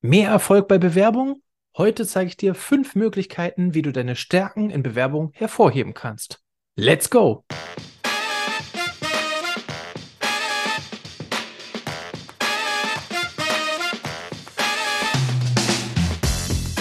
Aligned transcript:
Mehr 0.00 0.30
Erfolg 0.30 0.68
bei 0.68 0.78
Bewerbung? 0.78 1.42
Heute 1.76 2.06
zeige 2.06 2.28
ich 2.28 2.36
dir 2.36 2.54
fünf 2.54 2.94
Möglichkeiten, 2.94 3.74
wie 3.74 3.82
du 3.82 3.90
deine 3.90 4.14
Stärken 4.14 4.70
in 4.70 4.84
Bewerbung 4.84 5.32
hervorheben 5.34 5.92
kannst. 5.92 6.38
Let's 6.76 7.10
go! 7.10 7.44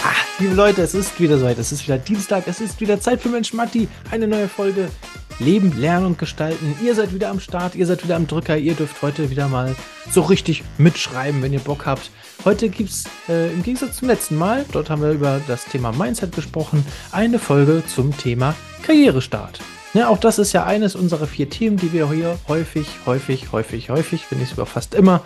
Ah, 0.04 0.14
liebe 0.38 0.54
Leute, 0.54 0.84
es 0.84 0.94
ist 0.94 1.20
wieder 1.20 1.40
soweit. 1.40 1.58
Es 1.58 1.72
ist 1.72 1.88
wieder 1.88 1.98
Dienstag. 1.98 2.48
Es 2.48 2.62
ist 2.62 2.80
wieder 2.80 3.00
Zeit 3.00 3.20
für 3.20 3.30
Mensch 3.30 3.52
Matti. 3.52 3.88
Eine 4.12 4.28
neue 4.28 4.48
Folge. 4.48 4.92
Leben, 5.40 5.80
Lernen 5.80 6.06
und 6.06 6.18
Gestalten. 6.18 6.76
Ihr 6.84 6.96
seid 6.96 7.14
wieder 7.14 7.30
am 7.30 7.40
Start, 7.40 7.76
ihr 7.76 7.86
seid 7.86 8.04
wieder 8.04 8.16
am 8.16 8.28
Drücker, 8.28 8.58
ihr 8.58 8.74
dürft 8.74 9.02
heute 9.02 9.30
wieder 9.30 9.48
mal 9.48 9.76
so 10.12 10.22
richtig 10.22 10.64
mitschreiben, 10.78 11.42
wenn 11.42 11.54
ihr 11.54 11.60
Bock 11.60 11.86
habt. 11.86 12.10
Heute 12.46 12.70
gibt 12.70 12.90
es 12.90 13.06
äh, 13.30 13.52
im 13.52 13.64
Gegensatz 13.64 13.98
zum 13.98 14.08
letzten 14.08 14.36
Mal, 14.36 14.66
dort 14.72 14.90
haben 14.90 15.02
wir 15.02 15.12
über 15.12 15.40
das 15.48 15.66
Thema 15.66 15.92
Mindset 15.92 16.34
gesprochen, 16.34 16.86
eine 17.12 17.40
Folge 17.40 17.84
zum 17.86 18.18
Thema 18.18 18.56
Karrierestart. 18.84 19.60
Ja, 19.94 20.10
auch 20.10 20.20
das 20.20 20.38
ist 20.38 20.54
ja 20.54 20.66
eines 20.66 20.96
unserer 20.96 21.28
vier 21.28 21.50
Themen, 21.50 21.78
die 21.78 21.94
wir 21.94 22.12
hier 22.12 22.38
häufig, 22.48 22.88
häufig, 23.06 23.52
häufig, 23.52 23.90
häufig, 23.90 24.26
wenn 24.30 24.40
nicht 24.40 24.50
sogar 24.50 24.66
fast 24.66 24.94
immer, 24.94 25.22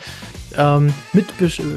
ähm, 0.56 0.94
mit, 1.14 1.26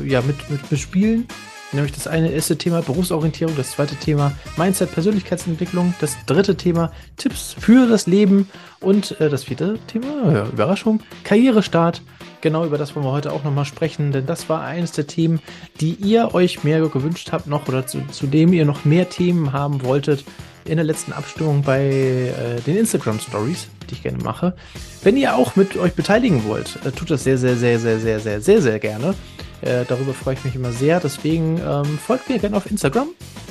ja, 0.06 0.20
mit, 0.20 0.50
mit 0.50 0.68
bespielen 0.68 1.26
Nämlich 1.72 1.92
das 1.92 2.06
eine 2.06 2.30
erste 2.30 2.56
Thema 2.56 2.82
Berufsorientierung, 2.82 3.56
das 3.56 3.72
zweite 3.72 3.96
Thema 3.96 4.32
Mindset, 4.56 4.92
Persönlichkeitsentwicklung, 4.92 5.94
das 6.00 6.16
dritte 6.26 6.56
Thema 6.56 6.92
Tipps 7.16 7.56
für 7.58 7.88
das 7.88 8.06
Leben 8.06 8.48
und 8.80 9.20
äh, 9.20 9.28
das 9.28 9.44
vierte 9.44 9.78
Thema, 9.86 10.32
ja, 10.32 10.46
Überraschung, 10.46 11.00
Karrierestart. 11.24 12.02
Genau 12.42 12.64
über 12.64 12.78
das 12.78 12.94
wollen 12.94 13.06
wir 13.06 13.12
heute 13.12 13.32
auch 13.32 13.42
nochmal 13.42 13.64
sprechen, 13.64 14.12
denn 14.12 14.26
das 14.26 14.48
war 14.48 14.62
eines 14.62 14.92
der 14.92 15.06
Themen, 15.06 15.40
die 15.80 15.94
ihr 15.94 16.34
euch 16.34 16.62
mehr 16.62 16.80
gewünscht 16.88 17.30
habt 17.32 17.46
noch 17.46 17.66
oder 17.68 17.86
zu, 17.86 18.06
zu 18.08 18.26
dem 18.26 18.52
ihr 18.52 18.66
noch 18.66 18.84
mehr 18.84 19.08
Themen 19.08 19.52
haben 19.52 19.82
wolltet 19.82 20.24
in 20.64 20.76
der 20.76 20.84
letzten 20.84 21.12
Abstimmung 21.12 21.62
bei 21.62 21.82
äh, 21.82 22.60
den 22.66 22.76
Instagram 22.76 23.18
Stories, 23.20 23.68
die 23.88 23.94
ich 23.94 24.02
gerne 24.02 24.22
mache. 24.22 24.54
Wenn 25.02 25.16
ihr 25.16 25.34
auch 25.34 25.56
mit 25.56 25.76
euch 25.76 25.94
beteiligen 25.94 26.44
wollt, 26.44 26.78
äh, 26.84 26.92
tut 26.92 27.10
das 27.10 27.24
sehr, 27.24 27.38
sehr, 27.38 27.56
sehr, 27.56 27.78
sehr, 27.78 27.98
sehr, 27.98 28.20
sehr, 28.20 28.40
sehr, 28.40 28.62
sehr 28.62 28.78
gerne. 28.78 29.14
Äh, 29.62 29.84
darüber 29.86 30.14
freue 30.14 30.34
ich 30.34 30.44
mich 30.44 30.54
immer 30.54 30.72
sehr. 30.72 31.00
Deswegen 31.00 31.58
ähm, 31.58 31.98
folgt 31.98 32.28
mir 32.28 32.38
gerne 32.38 32.56
auf 32.56 32.70
Instagram 32.70 33.08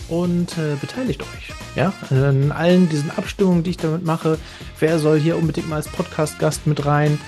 und 0.09 0.57
äh, 0.57 0.75
beteiligt 0.79 1.21
euch. 1.21 1.55
Ja, 1.75 1.91
an 2.09 2.51
allen 2.51 2.87
diesen 2.89 3.09
Abstimmungen, 3.11 3.63
die 3.63 3.71
ich 3.71 3.77
damit 3.77 4.05
mache. 4.05 4.37
Wer 4.79 4.99
soll 4.99 5.19
hier 5.19 5.37
unbedingt 5.37 5.69
mal 5.69 5.77
als 5.77 5.87
Podcast-Gast 5.87 6.67
mit 6.67 6.85
rein? 6.85 7.19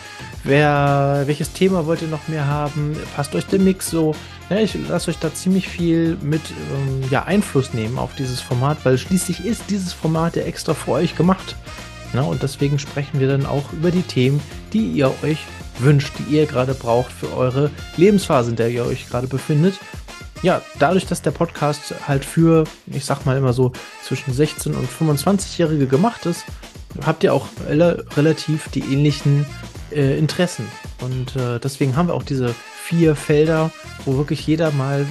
Wer, 0.43 1.23
welches 1.25 1.53
Thema 1.53 1.87
wollt 1.87 2.03
ihr 2.03 2.07
noch 2.07 2.27
mehr 2.27 2.45
haben? 2.45 2.95
Passt 3.15 3.33
euch 3.33 3.47
der 3.47 3.59
Mix 3.59 3.89
so? 3.89 4.13
Ja, 4.51 4.57
ich 4.57 4.77
lasse 4.87 5.09
euch 5.09 5.17
da 5.17 5.33
ziemlich 5.33 5.67
viel 5.67 6.17
mit 6.21 6.41
ähm, 6.51 7.03
ja, 7.09 7.23
Einfluss 7.23 7.73
nehmen 7.73 7.97
auf 7.97 8.13
dieses 8.15 8.41
Format, 8.41 8.77
weil 8.83 8.99
schließlich 8.99 9.43
ist 9.43 9.63
dieses 9.69 9.91
Format 9.91 10.35
ja 10.35 10.43
extra 10.43 10.75
für 10.75 10.91
euch 10.91 11.15
gemacht. 11.15 11.55
Ja, 12.13 12.21
und 12.21 12.43
deswegen 12.43 12.77
sprechen 12.77 13.19
wir 13.19 13.27
dann 13.27 13.47
auch 13.47 13.73
über 13.73 13.89
die 13.89 14.03
Themen, 14.03 14.39
die 14.71 14.91
ihr 14.91 15.11
euch 15.23 15.39
wünscht, 15.79 16.13
die 16.19 16.35
ihr 16.35 16.45
gerade 16.45 16.73
braucht 16.73 17.11
für 17.11 17.35
eure 17.35 17.71
Lebensphase, 17.97 18.51
in 18.51 18.55
der 18.55 18.69
ihr 18.69 18.85
euch 18.85 19.09
gerade 19.09 19.27
befindet. 19.27 19.75
Ja, 20.41 20.61
dadurch, 20.79 21.05
dass 21.05 21.21
der 21.21 21.31
Podcast 21.31 21.95
halt 22.07 22.23
für, 22.23 22.65
ich 22.87 23.05
sag 23.05 23.25
mal 23.25 23.37
immer 23.37 23.53
so, 23.53 23.71
zwischen 24.03 24.33
16 24.33 24.75
und 24.75 24.87
25-Jährige 24.87 25.87
gemacht 25.87 26.25
ist, 26.25 26.45
habt 27.05 27.23
ihr 27.23 27.33
auch 27.33 27.47
relativ 27.67 28.69
die 28.69 28.81
ähnlichen 28.81 29.45
äh, 29.91 30.17
Interessen. 30.17 30.65
Und 31.01 31.35
äh, 31.35 31.59
deswegen 31.59 31.95
haben 31.95 32.09
wir 32.09 32.13
auch 32.13 32.23
diese 32.23 32.53
vier 32.83 33.15
Felder, 33.15 33.71
wo 34.05 34.17
wirklich 34.17 34.45
jeder 34.45 34.71
mal, 34.71 35.05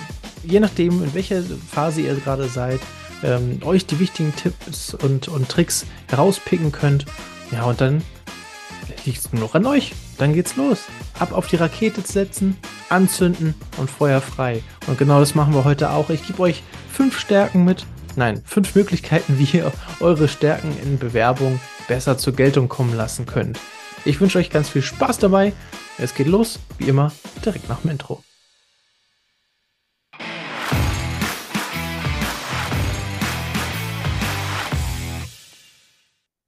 je 0.45 0.61
nachdem, 0.61 1.03
in 1.03 1.15
welcher 1.15 1.43
Phase 1.43 2.03
ihr 2.03 2.15
gerade 2.15 2.49
seid, 2.49 2.81
ähm, 3.23 3.61
euch 3.65 3.87
die 3.87 3.99
wichtigen 3.99 4.35
Tipps 4.37 4.95
und, 4.95 5.29
und 5.29 5.49
Tricks 5.49 5.87
herauspicken 6.09 6.71
könnt. 6.73 7.07
Ja, 7.51 7.65
und 7.65 7.81
dann 7.81 8.03
liegt 9.05 9.19
es 9.19 9.33
nur 9.33 9.43
noch 9.43 9.55
an 9.55 9.67
euch. 9.67 9.93
Dann 10.19 10.33
geht's 10.33 10.57
los. 10.57 10.81
Ab 11.19 11.33
auf 11.33 11.47
die 11.47 11.57
Rakete 11.57 12.01
setzen, 12.03 12.57
anzünden 12.89 13.55
und 13.79 13.91
Feuer 13.91 14.21
frei. 14.21 14.63
Und 14.87 14.99
genau 14.99 15.21
das 15.21 15.35
machen 15.35 15.55
wir 15.55 15.65
heute 15.65 15.91
auch. 15.91 16.11
Ich 16.11 16.27
gebe 16.27 16.41
euch 16.43 16.63
fünf 16.91 17.19
Stärken 17.19 17.65
mit. 17.65 17.87
Nein, 18.17 18.43
fünf 18.45 18.75
Möglichkeiten, 18.75 19.39
wie 19.39 19.59
ihr 19.59 19.73
eure 20.01 20.29
Stärken 20.29 20.77
in 20.83 20.99
Bewerbung 20.99 21.61
besser 21.89 22.17
zur 22.17 22.35
Geltung 22.35 22.69
kommen 22.69 22.97
lassen 22.97 23.27
könnt. 23.27 23.59
Ich 24.05 24.21
wünsche 24.21 24.39
euch 24.39 24.51
ganz 24.51 24.69
viel 24.69 24.83
Spaß 24.83 25.19
dabei. 25.19 25.53
Es 25.99 26.15
geht 26.15 26.27
los, 26.27 26.59
wie 26.79 26.89
immer, 26.89 27.13
direkt 27.45 27.69
nach 27.69 27.81
dem 27.81 27.91
Intro. 27.91 28.23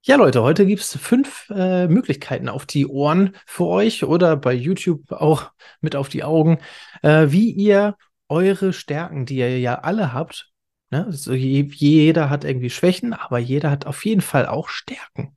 Ja, 0.07 0.15
Leute, 0.15 0.41
heute 0.41 0.65
gibt 0.65 0.81
es 0.81 0.95
fünf 0.95 1.49
äh, 1.49 1.89
Möglichkeiten 1.89 2.47
auf 2.47 2.65
die 2.65 2.87
Ohren 2.87 3.35
für 3.45 3.65
euch 3.65 4.05
oder 4.05 4.37
bei 4.37 4.53
YouTube 4.53 5.11
auch 5.11 5.51
mit 5.81 5.97
auf 5.97 6.07
die 6.07 6.23
Augen, 6.23 6.59
äh, 7.01 7.25
wie 7.27 7.51
ihr 7.51 7.97
eure 8.29 8.71
Stärken, 8.71 9.25
die 9.25 9.35
ihr 9.35 9.59
ja 9.59 9.79
alle 9.79 10.13
habt, 10.13 10.49
ne? 10.91 11.07
also 11.07 11.33
jeder 11.33 12.29
hat 12.29 12.45
irgendwie 12.45 12.69
Schwächen, 12.69 13.11
aber 13.11 13.37
jeder 13.37 13.69
hat 13.69 13.85
auf 13.85 14.05
jeden 14.05 14.21
Fall 14.21 14.45
auch 14.45 14.69
Stärken. 14.69 15.35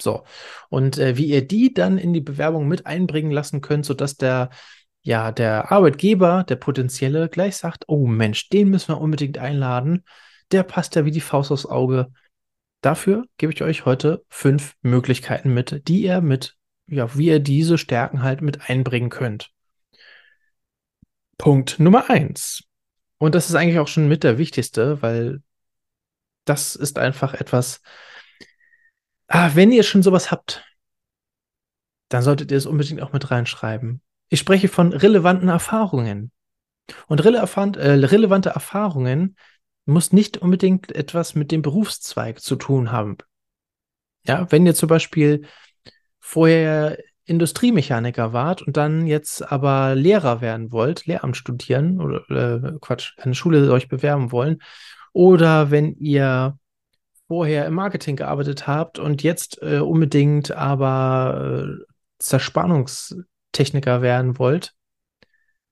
So, 0.00 0.22
und 0.68 0.98
äh, 0.98 1.16
wie 1.16 1.26
ihr 1.26 1.44
die 1.44 1.74
dann 1.74 1.98
in 1.98 2.12
die 2.12 2.20
Bewerbung 2.20 2.68
mit 2.68 2.86
einbringen 2.86 3.32
lassen 3.32 3.60
könnt, 3.60 3.86
sodass 3.86 4.16
der 4.18 4.50
ja, 5.02 5.32
der 5.32 5.72
Arbeitgeber, 5.72 6.44
der 6.44 6.56
potenzielle, 6.56 7.28
gleich 7.28 7.56
sagt, 7.56 7.86
oh 7.88 8.06
Mensch, 8.06 8.50
den 8.50 8.68
müssen 8.68 8.94
wir 8.94 9.00
unbedingt 9.00 9.38
einladen. 9.38 10.04
Der 10.52 10.62
passt 10.62 10.94
ja 10.94 11.04
wie 11.04 11.10
die 11.10 11.20
Faust 11.20 11.50
aufs 11.50 11.66
Auge 11.66 12.12
Dafür 12.82 13.24
gebe 13.38 13.52
ich 13.52 13.62
euch 13.62 13.86
heute 13.86 14.24
fünf 14.28 14.74
Möglichkeiten 14.82 15.54
mit, 15.54 15.88
die 15.88 16.02
ihr 16.02 16.20
mit, 16.20 16.56
ja, 16.88 17.16
wie 17.16 17.28
ihr 17.28 17.40
diese 17.40 17.78
Stärken 17.78 18.22
halt 18.22 18.42
mit 18.42 18.68
einbringen 18.68 19.08
könnt. 19.08 19.50
Punkt 21.38 21.78
Nummer 21.78 22.10
eins. 22.10 22.64
Und 23.18 23.36
das 23.36 23.48
ist 23.48 23.54
eigentlich 23.54 23.78
auch 23.78 23.88
schon 23.88 24.08
mit 24.08 24.24
der 24.24 24.36
wichtigste, 24.36 25.00
weil 25.00 25.42
das 26.44 26.74
ist 26.74 26.98
einfach 26.98 27.34
etwas, 27.34 27.80
ah, 29.28 29.50
wenn 29.54 29.70
ihr 29.70 29.84
schon 29.84 30.02
sowas 30.02 30.32
habt, 30.32 30.64
dann 32.08 32.22
solltet 32.22 32.50
ihr 32.50 32.58
es 32.58 32.66
unbedingt 32.66 33.00
auch 33.00 33.12
mit 33.12 33.30
reinschreiben. 33.30 34.02
Ich 34.28 34.40
spreche 34.40 34.66
von 34.68 34.92
relevanten 34.92 35.48
Erfahrungen. 35.48 36.32
Und 37.06 37.24
relevant, 37.24 37.76
äh, 37.76 37.92
relevante 37.92 38.50
Erfahrungen 38.50 39.36
muss 39.84 40.12
nicht 40.12 40.38
unbedingt 40.38 40.94
etwas 40.94 41.34
mit 41.34 41.50
dem 41.50 41.62
Berufszweig 41.62 42.40
zu 42.40 42.56
tun 42.56 42.92
haben. 42.92 43.18
Ja, 44.26 44.50
wenn 44.50 44.66
ihr 44.66 44.74
zum 44.74 44.88
Beispiel 44.88 45.46
vorher 46.20 46.98
Industriemechaniker 47.24 48.32
wart 48.32 48.62
und 48.62 48.76
dann 48.76 49.06
jetzt 49.06 49.50
aber 49.50 49.94
Lehrer 49.94 50.40
werden 50.40 50.72
wollt, 50.72 51.06
Lehramt 51.06 51.36
studieren 51.36 52.00
oder 52.00 52.30
äh, 52.30 52.78
Quatsch, 52.80 53.12
eine 53.18 53.34
Schule 53.34 53.70
euch 53.72 53.88
bewerben 53.88 54.32
wollen, 54.32 54.60
oder 55.12 55.70
wenn 55.70 55.94
ihr 55.96 56.58
vorher 57.28 57.66
im 57.66 57.74
Marketing 57.74 58.16
gearbeitet 58.16 58.66
habt 58.66 58.98
und 58.98 59.22
jetzt 59.22 59.62
äh, 59.62 59.78
unbedingt 59.78 60.50
aber 60.52 61.64
äh, 61.64 61.84
Zerspannungstechniker 62.18 64.02
werden 64.02 64.38
wollt, 64.38 64.74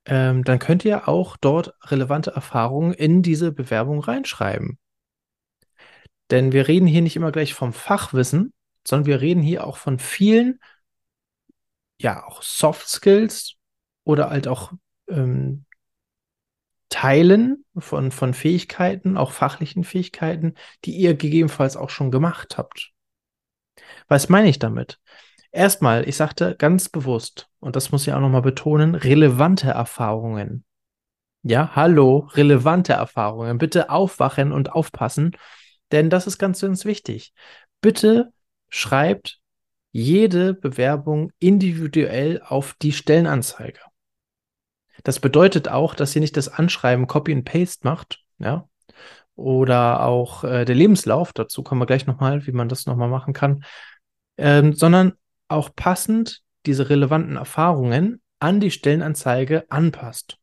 ähm, 0.06 0.44
dann 0.44 0.58
könnt 0.58 0.84
ihr 0.84 1.08
auch 1.08 1.36
dort 1.36 1.74
relevante 1.82 2.30
Erfahrungen 2.30 2.92
in 2.92 3.22
diese 3.22 3.52
Bewerbung 3.52 4.00
reinschreiben. 4.00 4.78
Denn 6.30 6.52
wir 6.52 6.68
reden 6.68 6.86
hier 6.86 7.02
nicht 7.02 7.16
immer 7.16 7.32
gleich 7.32 7.54
vom 7.54 7.72
Fachwissen, 7.72 8.52
sondern 8.86 9.06
wir 9.06 9.20
reden 9.20 9.42
hier 9.42 9.66
auch 9.66 9.76
von 9.76 9.98
vielen, 9.98 10.60
ja, 12.00 12.24
auch 12.24 12.42
Soft 12.42 12.88
Skills 12.88 13.56
oder 14.04 14.30
halt 14.30 14.48
auch 14.48 14.72
ähm, 15.08 15.66
Teilen 16.88 17.64
von, 17.76 18.10
von 18.10 18.34
Fähigkeiten, 18.34 19.16
auch 19.16 19.32
fachlichen 19.32 19.84
Fähigkeiten, 19.84 20.54
die 20.84 20.92
ihr 20.96 21.14
gegebenenfalls 21.14 21.76
auch 21.76 21.90
schon 21.90 22.10
gemacht 22.10 22.58
habt. 22.58 22.92
Was 24.08 24.28
meine 24.28 24.48
ich 24.48 24.58
damit? 24.58 24.98
Erstmal, 25.52 26.08
ich 26.08 26.16
sagte 26.16 26.56
ganz 26.56 26.88
bewusst, 26.88 27.49
und 27.60 27.76
das 27.76 27.92
muss 27.92 28.06
ich 28.06 28.12
auch 28.12 28.20
nochmal 28.20 28.42
betonen, 28.42 28.94
relevante 28.94 29.70
Erfahrungen. 29.70 30.64
Ja, 31.42 31.74
hallo, 31.74 32.28
relevante 32.32 32.92
Erfahrungen. 32.92 33.58
Bitte 33.58 33.90
aufwachen 33.90 34.52
und 34.52 34.72
aufpassen, 34.72 35.32
denn 35.92 36.10
das 36.10 36.26
ist 36.26 36.38
ganz, 36.38 36.60
ganz 36.60 36.84
wichtig. 36.84 37.32
Bitte 37.80 38.32
schreibt 38.68 39.38
jede 39.92 40.54
Bewerbung 40.54 41.32
individuell 41.38 42.42
auf 42.44 42.74
die 42.80 42.92
Stellenanzeige. 42.92 43.80
Das 45.02 45.18
bedeutet 45.18 45.68
auch, 45.68 45.94
dass 45.94 46.14
ihr 46.14 46.20
nicht 46.20 46.36
das 46.36 46.48
Anschreiben 46.48 47.06
Copy 47.06 47.32
and 47.32 47.44
Paste 47.44 47.86
macht, 47.86 48.22
ja, 48.38 48.68
oder 49.34 50.04
auch 50.04 50.44
äh, 50.44 50.64
der 50.66 50.74
Lebenslauf, 50.74 51.32
dazu 51.32 51.62
kommen 51.62 51.80
wir 51.80 51.86
gleich 51.86 52.06
nochmal, 52.06 52.46
wie 52.46 52.52
man 52.52 52.68
das 52.68 52.84
nochmal 52.84 53.08
machen 53.08 53.32
kann, 53.32 53.64
ähm, 54.36 54.74
sondern 54.74 55.14
auch 55.48 55.74
passend 55.74 56.42
diese 56.66 56.88
relevanten 56.90 57.36
Erfahrungen 57.36 58.20
an 58.38 58.60
die 58.60 58.70
Stellenanzeige 58.70 59.70
anpasst. 59.70 60.38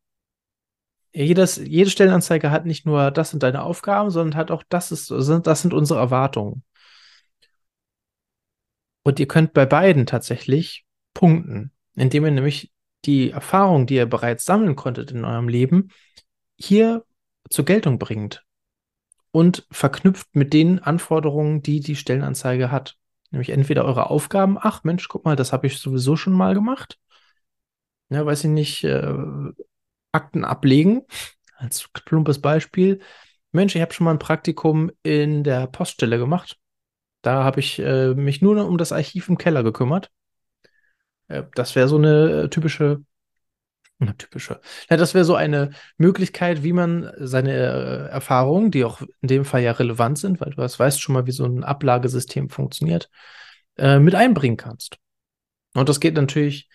jedes, 1.13 1.57
jede 1.57 1.89
Stellenanzeige 1.89 2.51
hat 2.51 2.65
nicht 2.65 2.85
nur, 2.85 3.11
das 3.11 3.31
sind 3.31 3.43
deine 3.43 3.63
Aufgaben, 3.63 4.11
sondern 4.11 4.37
hat 4.37 4.51
auch, 4.51 4.63
das 4.69 4.91
ist, 4.91 5.09
das 5.11 5.61
sind 5.61 5.73
unsere 5.73 5.99
Erwartungen. 5.99 6.63
Und 9.03 9.19
ihr 9.19 9.27
könnt 9.27 9.53
bei 9.53 9.65
beiden 9.65 10.05
tatsächlich 10.05 10.85
punkten, 11.13 11.71
indem 11.95 12.25
ihr 12.25 12.31
nämlich 12.31 12.71
die 13.05 13.31
Erfahrung, 13.31 13.87
die 13.87 13.95
ihr 13.95 14.05
bereits 14.05 14.45
sammeln 14.45 14.75
konntet 14.75 15.11
in 15.11 15.25
eurem 15.25 15.47
Leben, 15.47 15.89
hier 16.57 17.05
zur 17.49 17.65
Geltung 17.65 17.99
bringt 17.99 18.43
und 19.31 19.65
verknüpft 19.71 20.35
mit 20.35 20.53
den 20.53 20.79
Anforderungen, 20.79 21.61
die 21.61 21.79
die 21.79 21.95
Stellenanzeige 21.95 22.71
hat. 22.71 22.97
Nämlich 23.31 23.49
entweder 23.49 23.85
eure 23.85 24.09
Aufgaben, 24.09 24.57
ach 24.59 24.83
Mensch, 24.83 25.07
guck 25.09 25.25
mal, 25.25 25.35
das 25.35 25.51
habe 25.53 25.67
ich 25.67 25.79
sowieso 25.79 26.15
schon 26.15 26.33
mal 26.33 26.53
gemacht. 26.53 26.97
Ja, 28.09 28.25
weiß 28.25 28.45
ich 28.45 28.49
nicht, 28.49 28.83
äh, 28.83 29.13
Akten 30.11 30.45
ablegen, 30.45 31.03
als 31.57 31.89
plumpes 32.05 32.41
Beispiel. 32.41 32.99
Mensch, 33.51 33.75
ich 33.75 33.81
habe 33.81 33.93
schon 33.93 34.05
mal 34.05 34.11
ein 34.11 34.19
Praktikum 34.19 34.91
in 35.03 35.43
der 35.43 35.67
Poststelle 35.67 36.17
gemacht. 36.17 36.57
Da 37.21 37.43
habe 37.43 37.59
ich 37.59 37.79
äh, 37.79 38.13
mich 38.13 38.41
nur 38.41 38.65
um 38.67 38.77
das 38.77 38.91
Archiv 38.91 39.29
im 39.29 39.37
Keller 39.37 39.63
gekümmert. 39.63 40.11
Äh, 41.27 41.43
das 41.55 41.75
wäre 41.75 41.87
so 41.87 41.97
eine 41.97 42.49
typische, 42.49 43.03
eine 43.99 44.15
typische. 44.15 44.61
Ja, 44.89 44.97
das 44.97 45.13
wäre 45.13 45.25
so 45.25 45.35
eine 45.35 45.71
Möglichkeit, 45.97 46.63
wie 46.63 46.73
man 46.73 47.11
seine 47.17 47.51
äh, 47.51 48.09
Erfahrungen, 48.09 48.71
die 48.71 48.83
auch 48.83 49.01
in 49.01 49.27
dem 49.27 49.45
Fall 49.45 49.61
ja 49.61 49.71
relevant 49.71 50.19
sind, 50.19 50.39
weil 50.39 50.51
du 50.51 50.57
das 50.57 50.79
weißt 50.79 51.01
schon 51.01 51.13
mal, 51.13 51.25
wie 51.25 51.31
so 51.31 51.45
ein 51.45 51.63
Ablagesystem 51.63 52.49
funktioniert, 52.49 53.09
äh, 53.77 53.99
mit 53.99 54.15
einbringen 54.15 54.57
kannst. 54.57 54.97
Und 55.73 55.89
das 55.89 55.99
geht 55.99 56.15
natürlich 56.15 56.69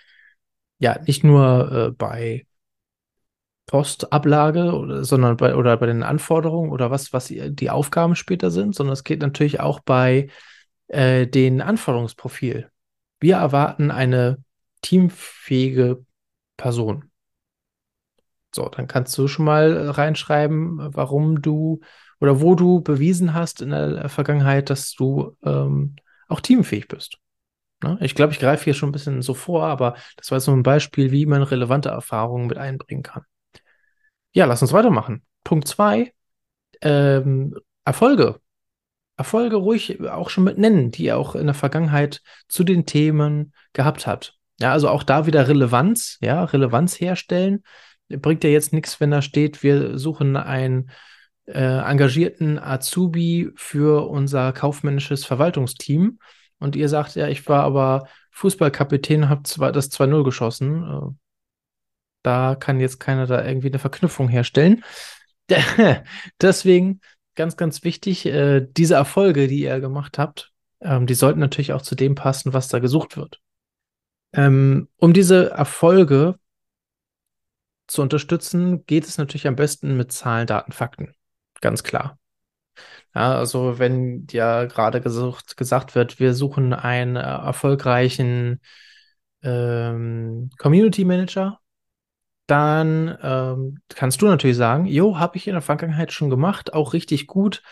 ja 0.79 0.99
nicht 1.07 1.23
nur 1.23 1.73
äh, 1.73 1.91
bei 1.93 2.47
Postablage 3.67 4.73
oder, 4.73 5.05
sondern 5.05 5.37
bei, 5.37 5.55
oder 5.55 5.77
bei 5.77 5.87
den 5.87 6.03
Anforderungen 6.03 6.71
oder 6.71 6.91
was, 6.91 7.13
was 7.13 7.29
die 7.29 7.71
Aufgaben 7.71 8.17
später 8.17 8.51
sind, 8.51 8.75
sondern 8.75 8.93
es 8.93 9.05
geht 9.05 9.23
natürlich 9.23 9.61
auch 9.61 9.81
bei 9.81 10.29
äh, 10.89 11.27
den 11.27 11.61
Anforderungsprofil. 11.61 12.69
Wir 13.21 13.37
erwarten 13.37 13.91
eine 13.93 14.43
teamfähige 14.83 16.05
Person. 16.57 17.12
So, 18.55 18.69
dann 18.69 18.87
kannst 18.87 19.17
du 19.17 19.29
schon 19.29 19.45
mal 19.45 19.91
reinschreiben, 19.91 20.95
warum 20.95 21.41
du 21.43 21.81
oder 22.21 22.41
wo 22.41 22.55
du 22.55 22.81
bewiesen 22.81 23.35
hast 23.35 23.63
in 23.63 23.71
der 23.71 24.09
Vergangenheit, 24.09 24.71
dass 24.71 24.95
du 24.95 25.37
ähm, 25.43 25.97
auch 26.29 26.41
teamfähig 26.41 26.87
bist. 26.89 27.19
Ne? 27.83 27.99
Ich 28.01 28.15
glaube, 28.15 28.33
ich 28.33 28.39
greife 28.39 28.65
hier 28.65 28.75
schon 28.75 28.91
ein 28.91 28.93
bisschen 28.93 29.23
so 29.23 29.35
vor, 29.35 29.65
aber 29.65 29.97
das 30.17 30.31
war 30.31 30.41
so 30.41 30.53
ein 30.53 30.63
Beispiel, 30.63 31.11
wie 31.11 31.27
man 31.27 31.43
relevante 31.43 31.89
Erfahrungen 31.89 32.47
mit 32.47 32.59
einbringen 32.59 33.03
kann. 33.03 33.25
Ja, 34.33 34.47
lass 34.47 34.63
uns 34.63 34.73
weitermachen. 34.73 35.23
Punkt 35.45 35.67
zwei, 35.67 36.13
ähm, 36.81 37.57
Erfolge. 37.85 38.41
Erfolge 39.17 39.57
ruhig 39.57 40.01
auch 40.09 40.31
schon 40.31 40.45
mit 40.45 40.59
nennen, 40.59 40.91
die 40.91 41.05
ihr 41.05 41.19
auch 41.19 41.35
in 41.35 41.47
der 41.47 41.55
Vergangenheit 41.55 42.23
zu 42.49 42.65
den 42.65 42.87
Themen 42.87 43.53
gehabt 43.73 44.07
habt. 44.07 44.37
Ja, 44.59 44.73
also 44.73 44.89
auch 44.89 45.03
da 45.03 45.27
wieder 45.27 45.49
Relevanz, 45.49 46.19
ja, 46.21 46.45
Relevanz 46.45 47.01
herstellen. 47.01 47.63
Bringt 48.09 48.45
ja 48.45 48.51
jetzt 48.51 48.73
nichts, 48.73 49.01
wenn 49.01 49.11
da 49.11 49.23
steht, 49.23 49.63
wir 49.63 49.99
suchen 49.99 50.37
einen 50.37 50.91
äh, 51.47 51.79
engagierten 51.91 52.59
Azubi 52.59 53.51
für 53.57 54.09
unser 54.09 54.53
kaufmännisches 54.53 55.25
Verwaltungsteam. 55.25 56.19
Und 56.59 56.77
ihr 56.77 56.89
sagt, 56.89 57.17
ja, 57.17 57.29
ich 57.29 57.49
war 57.49 57.65
aber 57.65 58.07
Fußballkapitän, 58.31 59.29
habe 59.29 59.43
das 59.73 59.91
2-0 59.91 60.25
geschossen. 60.25 60.83
Äh, 60.85 61.15
da 62.23 62.55
kann 62.55 62.81
jetzt 62.81 63.01
keiner 63.01 63.27
da 63.27 63.45
irgendwie 63.45 63.69
eine 63.69 63.79
Verknüpfung 63.79 64.29
herstellen. 64.29 64.85
Deswegen 66.41 67.01
ganz, 67.35 67.57
ganz 67.57 67.85
wichtig, 67.85 68.27
äh, 68.27 68.67
diese 68.77 68.95
Erfolge, 68.95 69.49
die 69.49 69.63
ihr 69.63 69.81
gemacht 69.81 70.19
habt, 70.19 70.53
ähm, 70.81 71.07
die 71.07 71.15
sollten 71.15 71.41
natürlich 71.41 71.73
auch 71.73 71.83
zu 71.83 71.95
dem 71.95 72.15
passen, 72.15 72.53
was 72.53 72.69
da 72.69 72.79
gesucht 72.79 73.17
wird. 73.17 73.41
Ähm, 74.35 74.89
um 74.97 75.13
diese 75.13 75.51
Erfolge 75.51 76.39
zu 77.87 78.03
unterstützen, 78.03 78.85
geht 78.87 79.05
es 79.07 79.19
natürlich 79.19 79.47
am 79.47 79.57
besten 79.57 79.97
mit 79.97 80.13
Zahlen, 80.13 80.47
Daten, 80.47 80.73
Fakten. 80.73 81.15
Ganz 81.61 81.83
klar. 81.83 82.19
Ja, 83.15 83.37
also 83.37 83.79
wenn 83.79 84.27
ja 84.31 84.65
gerade 84.65 85.01
gesucht, 85.01 85.57
gesagt 85.57 85.95
wird, 85.95 86.19
wir 86.19 86.35
suchen 86.35 86.73
einen 86.73 87.17
äh, 87.17 87.21
erfolgreichen 87.21 88.61
ähm, 89.43 90.51
Community 90.59 91.05
Manager, 91.05 91.59
dann 92.47 93.17
ähm, 93.23 93.79
kannst 93.89 94.23
du 94.23 94.27
natürlich 94.27 94.57
sagen, 94.57 94.87
jo, 94.87 95.19
habe 95.19 95.37
ich 95.37 95.47
in 95.47 95.55
der 95.55 95.63
Vergangenheit 95.63 96.13
schon 96.13 96.31
gemacht, 96.31 96.73
auch 96.73 96.93
richtig 96.93 97.27
gut. 97.27 97.63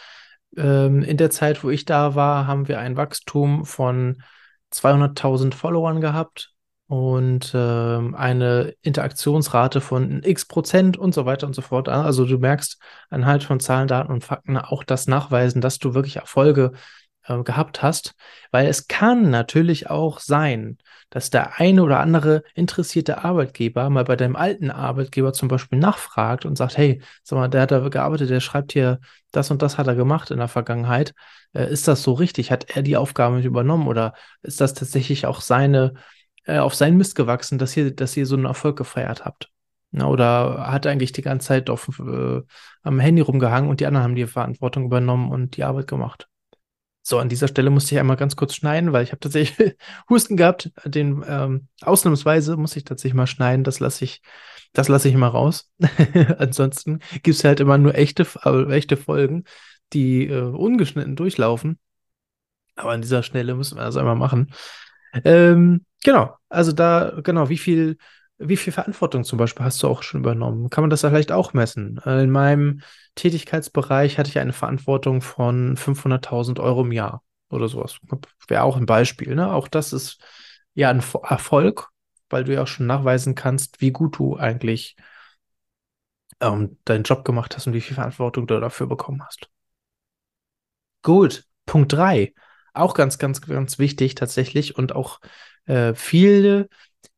Ähm, 0.56 1.02
in 1.02 1.16
der 1.16 1.30
Zeit, 1.30 1.64
wo 1.64 1.70
ich 1.70 1.84
da 1.84 2.14
war, 2.14 2.46
haben 2.46 2.68
wir 2.68 2.78
ein 2.78 2.96
Wachstum 2.96 3.64
von 3.64 4.22
200.000 4.70 5.54
Followern 5.54 6.00
gehabt 6.00 6.54
und 6.90 7.52
ähm, 7.54 8.16
eine 8.16 8.74
Interaktionsrate 8.82 9.80
von 9.80 10.24
x 10.24 10.44
Prozent 10.46 10.96
und 10.96 11.14
so 11.14 11.24
weiter 11.24 11.46
und 11.46 11.54
so 11.54 11.62
fort. 11.62 11.88
Also 11.88 12.24
du 12.24 12.36
merkst 12.38 12.80
anhand 13.10 13.44
von 13.44 13.60
Zahlen, 13.60 13.86
Daten 13.86 14.12
und 14.12 14.24
Fakten 14.24 14.56
auch 14.58 14.82
das 14.82 15.06
nachweisen, 15.06 15.60
dass 15.60 15.78
du 15.78 15.94
wirklich 15.94 16.16
Erfolge 16.16 16.72
äh, 17.26 17.44
gehabt 17.44 17.84
hast, 17.84 18.16
weil 18.50 18.66
es 18.66 18.88
kann 18.88 19.30
natürlich 19.30 19.88
auch 19.88 20.18
sein, 20.18 20.78
dass 21.10 21.30
der 21.30 21.60
eine 21.60 21.84
oder 21.84 22.00
andere 22.00 22.42
interessierte 22.54 23.22
Arbeitgeber 23.22 23.88
mal 23.88 24.02
bei 24.02 24.16
deinem 24.16 24.34
alten 24.34 24.72
Arbeitgeber 24.72 25.32
zum 25.32 25.46
Beispiel 25.46 25.78
nachfragt 25.78 26.44
und 26.44 26.56
sagt, 26.58 26.76
hey, 26.76 27.00
sag 27.22 27.36
mal, 27.36 27.46
der 27.46 27.62
hat 27.62 27.70
da 27.70 27.88
gearbeitet, 27.88 28.30
der 28.30 28.40
schreibt 28.40 28.72
hier, 28.72 28.98
das 29.30 29.52
und 29.52 29.62
das 29.62 29.78
hat 29.78 29.86
er 29.86 29.94
gemacht 29.94 30.32
in 30.32 30.38
der 30.38 30.48
Vergangenheit. 30.48 31.14
Äh, 31.52 31.70
ist 31.70 31.86
das 31.86 32.02
so 32.02 32.14
richtig? 32.14 32.50
Hat 32.50 32.76
er 32.76 32.82
die 32.82 32.96
Aufgabe 32.96 33.36
mit 33.36 33.44
übernommen 33.44 33.86
oder 33.86 34.12
ist 34.42 34.60
das 34.60 34.74
tatsächlich 34.74 35.26
auch 35.26 35.40
seine, 35.40 35.94
äh, 36.44 36.58
auf 36.58 36.74
seinen 36.74 36.96
Mist 36.96 37.14
gewachsen, 37.14 37.58
dass 37.58 37.76
ihr, 37.76 37.94
dass 37.94 38.16
ihr 38.16 38.26
so 38.26 38.36
einen 38.36 38.46
Erfolg 38.46 38.76
gefeiert 38.76 39.24
habt? 39.24 39.50
Na, 39.92 40.06
oder 40.06 40.70
hat 40.70 40.86
eigentlich 40.86 41.12
die 41.12 41.22
ganze 41.22 41.48
Zeit 41.48 41.68
auf, 41.68 41.88
äh, 41.98 42.42
am 42.82 43.00
Handy 43.00 43.22
rumgehangen 43.22 43.68
und 43.68 43.80
die 43.80 43.86
anderen 43.86 44.04
haben 44.04 44.14
die 44.14 44.26
Verantwortung 44.26 44.84
übernommen 44.84 45.30
und 45.30 45.56
die 45.56 45.64
Arbeit 45.64 45.88
gemacht? 45.88 46.28
So, 47.02 47.18
an 47.18 47.28
dieser 47.28 47.48
Stelle 47.48 47.70
musste 47.70 47.94
ich 47.94 47.98
einmal 47.98 48.16
ganz 48.16 48.36
kurz 48.36 48.54
schneiden, 48.54 48.92
weil 48.92 49.02
ich 49.02 49.10
habe 49.10 49.20
tatsächlich 49.20 49.76
Husten 50.10 50.36
gehabt. 50.36 50.70
Den 50.84 51.24
ähm, 51.26 51.68
ausnahmsweise 51.80 52.56
muss 52.56 52.76
ich 52.76 52.84
tatsächlich 52.84 53.14
mal 53.14 53.26
schneiden. 53.26 53.64
Das 53.64 53.80
lasse 53.80 54.04
ich, 54.04 54.22
das 54.72 54.88
lasse 54.88 55.08
ich 55.08 55.14
immer 55.14 55.28
raus. 55.28 55.70
Ansonsten 56.38 57.00
gibt 57.22 57.36
es 57.36 57.44
halt 57.44 57.58
immer 57.58 57.78
nur 57.78 57.94
echte, 57.94 58.26
äh, 58.44 58.72
echte 58.72 58.96
Folgen, 58.96 59.44
die 59.92 60.28
äh, 60.28 60.40
ungeschnitten 60.42 61.16
durchlaufen. 61.16 61.78
Aber 62.76 62.92
an 62.92 63.02
dieser 63.02 63.22
Stelle 63.22 63.54
müssen 63.54 63.76
wir 63.76 63.84
das 63.84 63.96
einmal 63.96 64.16
machen. 64.16 64.52
Ähm, 65.24 65.84
genau, 66.02 66.36
also 66.48 66.72
da, 66.72 67.20
genau, 67.22 67.48
wie 67.48 67.58
viel 67.58 67.96
wie 68.42 68.56
viel 68.56 68.72
Verantwortung 68.72 69.22
zum 69.24 69.38
Beispiel 69.38 69.66
hast 69.66 69.82
du 69.82 69.88
auch 69.88 70.02
schon 70.02 70.20
übernommen? 70.20 70.70
Kann 70.70 70.82
man 70.82 70.88
das 70.90 71.02
vielleicht 71.02 71.30
auch 71.30 71.52
messen? 71.52 72.00
Äh, 72.06 72.22
in 72.22 72.30
meinem 72.30 72.80
Tätigkeitsbereich 73.14 74.16
hatte 74.18 74.30
ich 74.30 74.38
eine 74.38 74.54
Verantwortung 74.54 75.20
von 75.20 75.76
500.000 75.76 76.58
Euro 76.58 76.80
im 76.82 76.92
Jahr 76.92 77.22
oder 77.50 77.68
sowas. 77.68 77.98
Wäre 78.48 78.62
auch 78.62 78.78
ein 78.78 78.86
Beispiel. 78.86 79.34
Ne? 79.34 79.52
Auch 79.52 79.68
das 79.68 79.92
ist 79.92 80.22
ja 80.74 80.88
ein 80.88 81.02
Erfolg, 81.22 81.88
weil 82.30 82.44
du 82.44 82.54
ja 82.54 82.62
auch 82.62 82.66
schon 82.66 82.86
nachweisen 82.86 83.34
kannst, 83.34 83.82
wie 83.82 83.90
gut 83.90 84.18
du 84.18 84.38
eigentlich 84.38 84.96
ähm, 86.40 86.78
deinen 86.84 87.04
Job 87.04 87.24
gemacht 87.24 87.56
hast 87.56 87.66
und 87.66 87.72
wie 87.74 87.80
viel 87.80 87.94
Verantwortung 87.94 88.46
du 88.46 88.60
dafür 88.60 88.86
bekommen 88.86 89.22
hast. 89.24 89.48
Gut, 91.02 91.44
Punkt 91.66 91.92
3. 91.92 92.34
Auch 92.74 92.94
ganz, 92.94 93.18
ganz, 93.18 93.40
ganz 93.40 93.78
wichtig 93.78 94.14
tatsächlich 94.14 94.76
und 94.76 94.94
auch 94.94 95.20
äh, 95.66 95.94
viele 95.94 96.68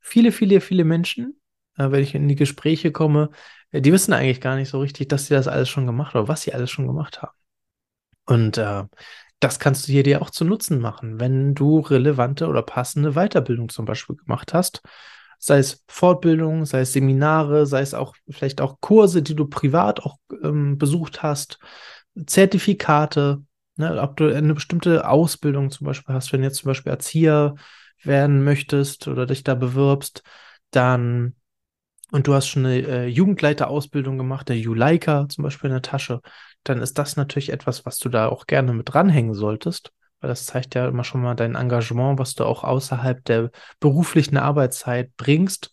viele, 0.02 0.32
viele, 0.32 0.60
viele 0.60 0.84
Menschen, 0.84 1.40
äh, 1.78 1.90
wenn 1.90 2.02
ich 2.02 2.14
in 2.14 2.28
die 2.28 2.34
Gespräche 2.34 2.92
komme, 2.92 3.30
äh, 3.70 3.80
die 3.80 3.92
wissen 3.92 4.12
eigentlich 4.12 4.40
gar 4.40 4.56
nicht 4.56 4.68
so 4.68 4.80
richtig, 4.80 5.08
dass 5.08 5.26
sie 5.26 5.34
das 5.34 5.48
alles 5.48 5.68
schon 5.68 5.86
gemacht 5.86 6.14
haben, 6.14 6.28
was 6.28 6.42
sie 6.42 6.52
alles 6.52 6.70
schon 6.70 6.86
gemacht 6.86 7.22
haben. 7.22 7.32
Und 8.26 8.58
äh, 8.58 8.84
das 9.40 9.58
kannst 9.58 9.88
du 9.88 9.92
hier 9.92 10.02
dir 10.02 10.22
auch 10.22 10.30
zu 10.30 10.44
Nutzen 10.44 10.80
machen, 10.80 11.18
wenn 11.18 11.54
du 11.54 11.80
relevante 11.80 12.46
oder 12.46 12.62
passende 12.62 13.12
Weiterbildung 13.12 13.68
zum 13.68 13.84
Beispiel 13.84 14.16
gemacht 14.16 14.54
hast. 14.54 14.82
Sei 15.38 15.58
es 15.58 15.82
Fortbildung, 15.88 16.66
sei 16.66 16.82
es 16.82 16.92
Seminare, 16.92 17.66
sei 17.66 17.80
es 17.80 17.94
auch 17.94 18.14
vielleicht 18.30 18.60
auch 18.60 18.80
Kurse, 18.80 19.22
die 19.22 19.34
du 19.34 19.46
privat 19.46 20.00
auch 20.00 20.18
ähm, 20.42 20.78
besucht 20.78 21.22
hast, 21.24 21.58
Zertifikate, 22.26 23.42
ne, 23.76 24.00
ob 24.00 24.16
du 24.16 24.34
eine 24.34 24.54
bestimmte 24.54 25.08
Ausbildung 25.08 25.70
zum 25.70 25.86
Beispiel 25.86 26.14
hast, 26.14 26.32
wenn 26.32 26.42
jetzt 26.42 26.58
zum 26.58 26.68
Beispiel 26.68 26.92
Erzieher 26.92 27.54
werden 28.02 28.44
möchtest 28.44 29.08
oder 29.08 29.26
dich 29.26 29.44
da 29.44 29.54
bewirbst, 29.54 30.22
dann 30.70 31.34
und 32.10 32.26
du 32.26 32.34
hast 32.34 32.48
schon 32.48 32.66
eine 32.66 32.80
äh, 32.86 33.06
Jugendleiterausbildung 33.06 34.18
gemacht, 34.18 34.48
der 34.48 34.58
Juleika 34.58 35.28
zum 35.28 35.44
Beispiel 35.44 35.68
in 35.68 35.74
der 35.74 35.82
Tasche, 35.82 36.20
dann 36.64 36.80
ist 36.80 36.98
das 36.98 37.16
natürlich 37.16 37.50
etwas, 37.50 37.86
was 37.86 37.98
du 37.98 38.08
da 38.08 38.28
auch 38.28 38.46
gerne 38.46 38.72
mit 38.74 38.92
dranhängen 38.92 39.34
solltest, 39.34 39.92
weil 40.20 40.28
das 40.28 40.44
zeigt 40.46 40.74
ja 40.74 40.86
immer 40.88 41.04
schon 41.04 41.22
mal 41.22 41.34
dein 41.34 41.54
Engagement, 41.54 42.18
was 42.18 42.34
du 42.34 42.44
auch 42.44 42.64
außerhalb 42.64 43.24
der 43.24 43.50
beruflichen 43.80 44.36
Arbeitszeit 44.36 45.16
bringst. 45.16 45.72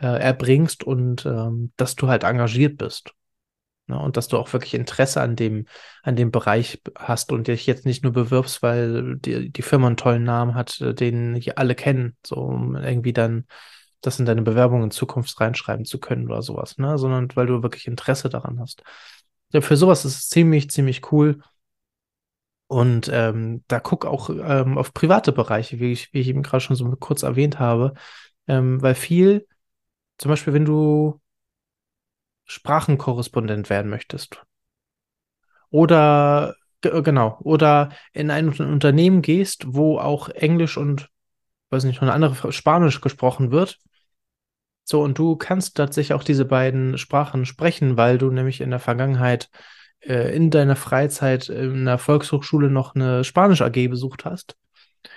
äh, 0.00 0.06
erbringst 0.20 0.84
und 0.84 1.26
ähm, 1.26 1.72
dass 1.76 1.96
du 1.96 2.08
halt 2.08 2.24
engagiert 2.24 2.78
bist. 2.78 3.12
Ne? 3.90 3.98
Und 4.00 4.16
dass 4.16 4.28
du 4.28 4.38
auch 4.38 4.52
wirklich 4.52 4.74
Interesse 4.74 5.20
an 5.20 5.36
dem, 5.36 5.66
an 6.02 6.16
dem 6.16 6.30
Bereich 6.30 6.80
hast 6.96 7.32
und 7.32 7.48
dich 7.48 7.66
jetzt 7.66 7.84
nicht 7.84 8.02
nur 8.02 8.12
bewirbst, 8.12 8.62
weil 8.62 9.16
die, 9.16 9.50
die 9.50 9.62
Firma 9.62 9.88
einen 9.88 9.96
tollen 9.96 10.24
Namen 10.24 10.54
hat, 10.54 10.80
äh, 10.80 10.94
den 10.94 11.34
hier 11.34 11.58
alle 11.58 11.74
kennen, 11.74 12.16
so 12.26 12.36
um 12.36 12.76
irgendwie 12.76 13.12
dann 13.12 13.46
das 14.00 14.18
in 14.18 14.26
deine 14.26 14.42
Bewerbung 14.42 14.82
in 14.82 14.90
Zukunft 14.90 15.38
reinschreiben 15.40 15.84
zu 15.84 16.00
können 16.00 16.26
oder 16.26 16.42
sowas, 16.42 16.78
ne? 16.78 16.96
Sondern 16.96 17.28
weil 17.34 17.46
du 17.46 17.62
wirklich 17.62 17.86
Interesse 17.86 18.30
daran 18.30 18.58
hast. 18.60 18.82
Ja, 19.52 19.60
für 19.60 19.76
sowas 19.76 20.04
ist 20.04 20.16
es 20.16 20.28
ziemlich, 20.28 20.70
ziemlich 20.70 21.12
cool. 21.12 21.40
Und 22.68 23.10
ähm, 23.12 23.64
da 23.66 23.80
guck 23.80 24.06
auch 24.06 24.30
ähm, 24.30 24.78
auf 24.78 24.94
private 24.94 25.32
Bereiche, 25.32 25.80
wie 25.80 25.92
ich, 25.92 26.12
wie 26.14 26.20
ich 26.20 26.28
eben 26.28 26.42
gerade 26.42 26.60
schon 26.60 26.76
so 26.76 26.88
kurz 26.96 27.24
erwähnt 27.24 27.58
habe, 27.58 27.94
ähm, 28.46 28.80
weil 28.80 28.94
viel, 28.94 29.46
zum 30.18 30.30
Beispiel, 30.30 30.52
wenn 30.52 30.64
du 30.64 31.20
Sprachenkorrespondent 32.50 33.70
werden 33.70 33.90
möchtest 33.90 34.42
oder 35.70 36.54
genau, 36.80 37.38
oder 37.42 37.90
in 38.12 38.30
ein 38.30 38.48
Unternehmen 38.48 39.22
gehst, 39.22 39.64
wo 39.68 39.98
auch 39.98 40.28
Englisch 40.28 40.76
und, 40.76 41.08
weiß 41.70 41.84
nicht, 41.84 42.02
eine 42.02 42.12
andere 42.12 42.52
Spanisch 42.52 43.00
gesprochen 43.00 43.50
wird. 43.50 43.78
So, 44.84 45.02
und 45.02 45.18
du 45.18 45.36
kannst 45.36 45.76
tatsächlich 45.76 46.14
auch 46.14 46.24
diese 46.24 46.44
beiden 46.44 46.98
Sprachen 46.98 47.46
sprechen, 47.46 47.96
weil 47.96 48.18
du 48.18 48.30
nämlich 48.30 48.60
in 48.60 48.70
der 48.70 48.80
Vergangenheit 48.80 49.48
äh, 50.00 50.34
in 50.34 50.50
deiner 50.50 50.76
Freizeit 50.76 51.48
in 51.48 51.84
der 51.84 51.98
Volkshochschule 51.98 52.70
noch 52.70 52.94
eine 52.94 53.22
Spanisch 53.22 53.62
AG 53.62 53.88
besucht 53.88 54.24
hast, 54.24 54.56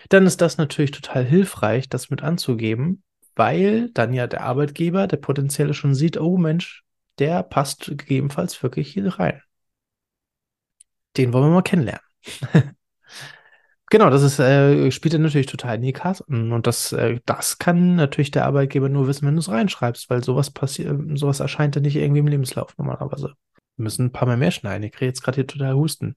dann 0.09 0.27
ist 0.27 0.41
das 0.41 0.57
natürlich 0.57 0.91
total 0.91 1.23
hilfreich, 1.23 1.89
das 1.89 2.09
mit 2.09 2.21
anzugeben, 2.21 3.03
weil 3.35 3.89
dann 3.89 4.13
ja 4.13 4.27
der 4.27 4.41
Arbeitgeber, 4.41 5.07
der 5.07 5.17
potenzielle 5.17 5.73
schon 5.73 5.95
sieht, 5.95 6.19
oh 6.19 6.37
Mensch, 6.37 6.82
der 7.19 7.43
passt 7.43 7.85
gegebenenfalls 7.85 8.61
wirklich 8.63 8.91
hier 8.91 9.07
rein. 9.19 9.41
Den 11.17 11.31
wollen 11.33 11.45
wir 11.45 11.49
mal 11.51 11.61
kennenlernen. 11.61 12.01
genau, 13.89 14.09
das 14.09 14.23
ist, 14.23 14.39
äh, 14.39 14.89
spielt 14.91 15.13
dann 15.13 15.21
natürlich 15.21 15.47
total 15.47 15.75
in 15.75 15.81
die 15.83 15.93
Karten. 15.93 16.51
Und 16.51 16.65
das, 16.65 16.91
äh, 16.91 17.19
das 17.25 17.59
kann 17.59 17.95
natürlich 17.95 18.31
der 18.31 18.45
Arbeitgeber 18.45 18.89
nur 18.89 19.07
wissen, 19.07 19.27
wenn 19.27 19.35
du 19.35 19.39
es 19.39 19.49
reinschreibst, 19.49 20.09
weil 20.09 20.23
sowas 20.23 20.51
passiert, 20.51 20.99
sowas 21.17 21.39
erscheint 21.39 21.75
ja 21.75 21.81
nicht 21.81 21.95
irgendwie 21.95 22.19
im 22.19 22.27
Lebenslauf 22.27 22.77
normalerweise. 22.77 23.33
Wir 23.75 23.83
müssen 23.83 24.05
ein 24.05 24.11
paar 24.11 24.27
mehr 24.27 24.37
mehr 24.37 24.51
schneiden. 24.51 24.83
Ich 24.83 24.91
kriege 24.91 25.07
jetzt 25.07 25.23
gerade 25.23 25.35
hier 25.35 25.47
total 25.47 25.75
Husten. 25.75 26.15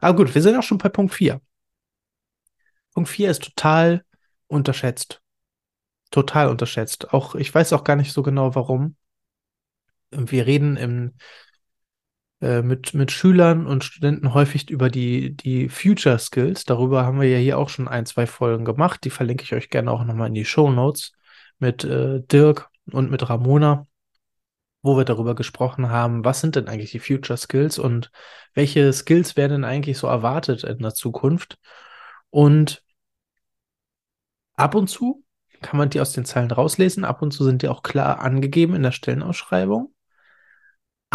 Aber 0.00 0.16
gut, 0.16 0.34
wir 0.34 0.42
sind 0.42 0.56
auch 0.56 0.62
schon 0.62 0.78
bei 0.78 0.88
Punkt 0.88 1.14
4. 1.14 1.40
Punkt 2.94 3.08
4 3.08 3.30
ist 3.30 3.42
total 3.42 4.04
unterschätzt. 4.46 5.20
Total 6.10 6.48
unterschätzt. 6.48 7.12
Auch, 7.12 7.34
ich 7.34 7.52
weiß 7.54 7.72
auch 7.72 7.84
gar 7.84 7.96
nicht 7.96 8.12
so 8.12 8.22
genau, 8.22 8.54
warum. 8.54 8.96
Wir 10.16 10.46
reden 10.46 10.76
im, 10.76 11.12
äh, 12.40 12.62
mit, 12.62 12.94
mit 12.94 13.12
Schülern 13.12 13.66
und 13.66 13.84
Studenten 13.84 14.34
häufig 14.34 14.70
über 14.70 14.88
die, 14.88 15.36
die 15.36 15.68
Future 15.68 16.18
Skills. 16.18 16.64
Darüber 16.64 17.04
haben 17.04 17.20
wir 17.20 17.28
ja 17.28 17.38
hier 17.38 17.58
auch 17.58 17.68
schon 17.68 17.88
ein, 17.88 18.06
zwei 18.06 18.26
Folgen 18.26 18.64
gemacht. 18.64 19.04
Die 19.04 19.10
verlinke 19.10 19.44
ich 19.44 19.54
euch 19.54 19.70
gerne 19.70 19.90
auch 19.90 20.04
nochmal 20.04 20.28
in 20.28 20.34
die 20.34 20.44
Show 20.44 20.70
Notes 20.70 21.12
mit 21.58 21.84
äh, 21.84 22.20
Dirk 22.22 22.68
und 22.90 23.10
mit 23.10 23.28
Ramona 23.28 23.86
wo 24.84 24.98
wir 24.98 25.06
darüber 25.06 25.34
gesprochen 25.34 25.88
haben, 25.88 26.26
was 26.26 26.42
sind 26.42 26.56
denn 26.56 26.68
eigentlich 26.68 26.90
die 26.90 27.00
Future 27.00 27.38
Skills 27.38 27.78
und 27.78 28.10
welche 28.52 28.92
Skills 28.92 29.34
werden 29.34 29.52
denn 29.52 29.64
eigentlich 29.64 29.96
so 29.96 30.06
erwartet 30.06 30.62
in 30.62 30.78
der 30.80 30.92
Zukunft. 30.92 31.58
Und 32.28 32.84
ab 34.56 34.74
und 34.74 34.88
zu 34.88 35.24
kann 35.62 35.78
man 35.78 35.88
die 35.88 36.02
aus 36.02 36.12
den 36.12 36.26
Zeilen 36.26 36.50
rauslesen, 36.50 37.06
ab 37.06 37.22
und 37.22 37.30
zu 37.30 37.44
sind 37.44 37.62
die 37.62 37.68
auch 37.68 37.82
klar 37.82 38.20
angegeben 38.20 38.74
in 38.74 38.82
der 38.82 38.92
Stellenausschreibung. 38.92 39.93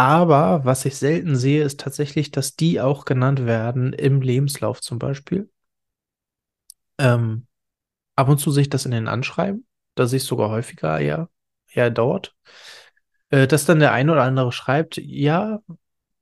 Aber 0.00 0.64
was 0.64 0.86
ich 0.86 0.96
selten 0.96 1.36
sehe, 1.36 1.62
ist 1.62 1.78
tatsächlich, 1.78 2.30
dass 2.30 2.56
die 2.56 2.80
auch 2.80 3.04
genannt 3.04 3.44
werden 3.44 3.92
im 3.92 4.22
Lebenslauf 4.22 4.80
zum 4.80 4.98
Beispiel. 4.98 5.50
Ähm, 6.96 7.46
ab 8.16 8.30
und 8.30 8.38
zu 8.38 8.50
sehe 8.50 8.62
ich 8.62 8.70
das 8.70 8.86
in 8.86 8.92
den 8.92 9.08
Anschreiben. 9.08 9.66
Da 9.96 10.06
sehe 10.06 10.16
ich 10.16 10.22
es 10.22 10.28
sogar 10.30 10.48
häufiger 10.48 10.98
eher, 10.98 11.28
eher 11.70 11.90
dort. 11.90 12.34
Äh, 13.28 13.46
dass 13.46 13.66
dann 13.66 13.78
der 13.78 13.92
eine 13.92 14.12
oder 14.12 14.22
andere 14.22 14.52
schreibt, 14.52 14.96
ja, 14.96 15.60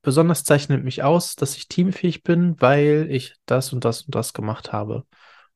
besonders 0.03 0.43
zeichnet 0.43 0.83
mich 0.83 1.05
aus, 1.05 1.37
dass 1.37 1.57
ich 1.57 1.69
teamfähig 1.69 2.25
bin, 2.25 2.61
weil 2.61 3.07
ich 3.09 3.37
das 3.47 3.73
und 3.73 3.85
das 3.85 4.03
und 4.03 4.13
das 4.13 4.33
gemacht 4.33 4.73
habe. 4.73 5.05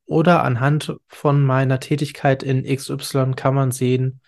Oder 0.04 0.44
anhand 0.44 0.94
von 1.08 1.42
meiner 1.42 1.80
Tätigkeit 1.80 2.44
in 2.44 2.62
XY 2.62 3.32
kann 3.34 3.56
man 3.56 3.72
sehen, 3.72 4.20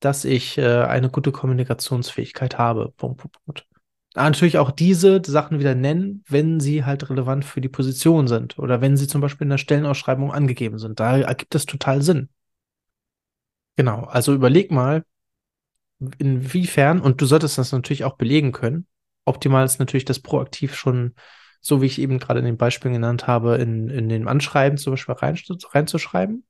dass 0.00 0.24
ich 0.24 0.58
äh, 0.58 0.82
eine 0.82 1.10
gute 1.10 1.32
Kommunikationsfähigkeit 1.32 2.58
habe. 2.58 2.92
Punkt, 2.96 3.18
Punkt, 3.18 3.44
Punkt. 3.44 3.66
natürlich 4.14 4.58
auch 4.58 4.70
diese 4.70 5.22
Sachen 5.24 5.58
wieder 5.58 5.74
nennen, 5.74 6.24
wenn 6.28 6.60
sie 6.60 6.84
halt 6.84 7.08
relevant 7.10 7.44
für 7.44 7.60
die 7.60 7.68
Position 7.68 8.28
sind 8.28 8.58
oder 8.58 8.80
wenn 8.80 8.96
sie 8.96 9.08
zum 9.08 9.20
Beispiel 9.20 9.44
in 9.44 9.50
der 9.50 9.58
Stellenausschreibung 9.58 10.32
angegeben 10.32 10.78
sind. 10.78 11.00
Da 11.00 11.18
ergibt 11.18 11.54
es 11.54 11.66
total 11.66 12.02
Sinn. 12.02 12.28
Genau, 13.76 14.04
also 14.04 14.34
überleg 14.34 14.70
mal, 14.70 15.04
inwiefern, 16.18 17.00
und 17.00 17.20
du 17.20 17.26
solltest 17.26 17.58
das 17.58 17.72
natürlich 17.72 18.04
auch 18.04 18.16
belegen 18.16 18.52
können, 18.52 18.86
optimal 19.24 19.64
ist 19.64 19.78
natürlich 19.78 20.04
das 20.04 20.20
proaktiv 20.20 20.74
schon, 20.74 21.14
so 21.60 21.82
wie 21.82 21.86
ich 21.86 22.00
eben 22.00 22.18
gerade 22.18 22.40
in 22.40 22.46
den 22.46 22.56
Beispielen 22.56 22.94
genannt 22.94 23.26
habe, 23.26 23.56
in, 23.56 23.88
in 23.88 24.08
den 24.08 24.26
Anschreiben 24.28 24.78
zum 24.78 24.92
Beispiel 24.92 25.14
rein, 25.14 25.38
reinzuschreiben. 25.72 26.44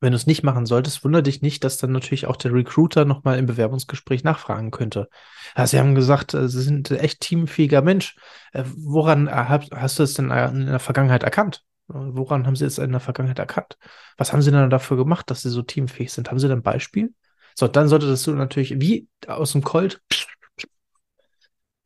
Wenn 0.00 0.12
du 0.12 0.16
es 0.16 0.26
nicht 0.26 0.44
machen 0.44 0.64
solltest, 0.64 1.02
wundere 1.02 1.24
dich 1.24 1.42
nicht, 1.42 1.64
dass 1.64 1.76
dann 1.76 1.90
natürlich 1.90 2.26
auch 2.26 2.36
der 2.36 2.52
Recruiter 2.52 3.04
nochmal 3.04 3.38
im 3.38 3.46
Bewerbungsgespräch 3.46 4.22
nachfragen 4.22 4.70
könnte. 4.70 5.08
Ja, 5.56 5.66
sie 5.66 5.78
haben 5.78 5.94
gesagt, 5.96 6.34
äh, 6.34 6.48
sie 6.48 6.62
sind 6.62 6.90
echt 6.90 7.20
teamfähiger 7.20 7.82
Mensch. 7.82 8.16
Äh, 8.52 8.62
woran 8.76 9.28
hast 9.30 9.98
du 9.98 10.02
es 10.04 10.14
denn 10.14 10.30
in 10.30 10.66
der 10.66 10.78
Vergangenheit 10.78 11.24
erkannt? 11.24 11.64
Woran 11.88 12.46
haben 12.46 12.54
sie 12.54 12.66
es 12.66 12.78
in 12.78 12.92
der 12.92 13.00
Vergangenheit 13.00 13.38
erkannt? 13.38 13.78
Was 14.18 14.32
haben 14.32 14.42
sie 14.42 14.50
denn 14.50 14.68
dafür 14.68 14.98
gemacht, 14.98 15.30
dass 15.30 15.40
sie 15.40 15.48
so 15.48 15.62
teamfähig 15.62 16.12
sind? 16.12 16.30
Haben 16.30 16.38
sie 16.38 16.46
denn 16.46 16.58
ein 16.58 16.62
Beispiel? 16.62 17.14
So, 17.54 17.66
dann 17.66 17.88
solltest 17.88 18.26
du 18.26 18.34
natürlich 18.34 18.78
wie 18.78 19.08
aus 19.26 19.52
dem 19.52 19.64
Colt 19.64 20.00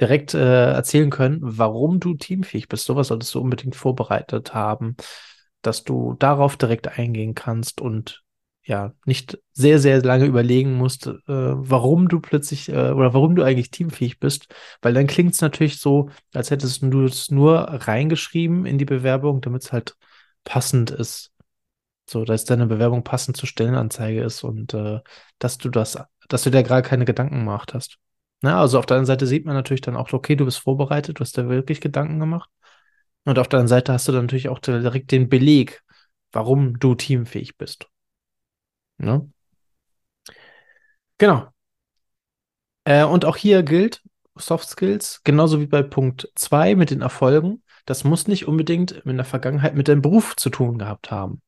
direkt 0.00 0.34
äh, 0.34 0.72
erzählen 0.72 1.10
können, 1.10 1.38
warum 1.40 2.00
du 2.00 2.14
teamfähig 2.14 2.68
bist. 2.68 2.84
Sowas 2.84 3.08
solltest 3.08 3.32
du 3.34 3.40
unbedingt 3.40 3.76
vorbereitet 3.76 4.52
haben, 4.52 4.96
dass 5.62 5.84
du 5.84 6.14
darauf 6.18 6.56
direkt 6.56 6.98
eingehen 6.98 7.34
kannst 7.34 7.80
und 7.80 8.22
ja, 8.64 8.94
nicht 9.06 9.38
sehr, 9.52 9.80
sehr 9.80 10.02
lange 10.02 10.26
überlegen 10.26 10.74
musst, 10.74 11.06
äh, 11.08 11.12
warum 11.26 12.08
du 12.08 12.20
plötzlich 12.20 12.68
äh, 12.68 12.92
oder 12.92 13.12
warum 13.12 13.34
du 13.34 13.42
eigentlich 13.42 13.70
teamfähig 13.72 14.20
bist, 14.20 14.54
weil 14.82 14.94
dann 14.94 15.08
klingt 15.08 15.34
es 15.34 15.40
natürlich 15.40 15.80
so, 15.80 16.10
als 16.32 16.50
hättest 16.52 16.82
du 16.82 17.04
es 17.04 17.30
nur 17.30 17.58
reingeschrieben 17.58 18.64
in 18.64 18.78
die 18.78 18.84
Bewerbung, 18.84 19.40
damit 19.40 19.64
es 19.64 19.72
halt 19.72 19.96
passend 20.44 20.92
ist 20.92 21.32
so, 22.06 22.24
dass 22.24 22.44
deine 22.44 22.66
Bewerbung 22.66 23.04
passend 23.04 23.36
zur 23.36 23.48
Stellenanzeige 23.48 24.22
ist 24.22 24.44
und 24.44 24.74
äh, 24.74 25.00
dass 25.38 25.58
du 25.58 25.68
das, 25.70 25.98
dass 26.28 26.42
du 26.42 26.50
dir 26.50 26.62
gerade 26.62 26.86
keine 26.86 27.04
Gedanken 27.04 27.38
gemacht 27.40 27.74
hast. 27.74 27.98
Na, 28.42 28.60
also 28.60 28.78
auf 28.78 28.86
der 28.86 28.96
einen 28.96 29.06
Seite 29.06 29.26
sieht 29.26 29.46
man 29.46 29.54
natürlich 29.54 29.80
dann 29.82 29.96
auch, 29.96 30.12
okay, 30.12 30.36
du 30.36 30.44
bist 30.44 30.58
vorbereitet, 30.58 31.18
du 31.18 31.20
hast 31.20 31.36
dir 31.36 31.48
wirklich 31.48 31.80
Gedanken 31.80 32.18
gemacht. 32.18 32.50
Und 33.24 33.38
auf 33.38 33.48
der 33.48 33.60
anderen 33.60 33.68
Seite 33.68 33.92
hast 33.92 34.08
du 34.08 34.12
dann 34.12 34.24
natürlich 34.24 34.48
auch 34.48 34.58
direkt 34.58 35.12
den 35.12 35.28
Beleg, 35.28 35.82
warum 36.32 36.78
du 36.78 36.94
teamfähig 36.94 37.56
bist. 37.56 37.88
Ne? 38.98 39.30
Genau. 41.18 41.48
Äh, 42.84 43.04
und 43.04 43.24
auch 43.24 43.36
hier 43.36 43.62
gilt 43.62 44.02
Soft 44.34 44.68
Skills, 44.68 45.20
genauso 45.24 45.60
wie 45.60 45.66
bei 45.66 45.82
Punkt 45.82 46.30
2 46.34 46.74
mit 46.74 46.90
den 46.90 47.02
Erfolgen. 47.02 47.62
Das 47.84 48.04
muss 48.04 48.28
nicht 48.28 48.48
unbedingt 48.48 48.92
in 48.92 49.16
der 49.16 49.26
Vergangenheit 49.26 49.74
mit 49.74 49.88
deinem 49.88 50.02
Beruf 50.02 50.36
zu 50.36 50.50
tun 50.50 50.78
gehabt 50.78 51.10
haben. 51.10 51.42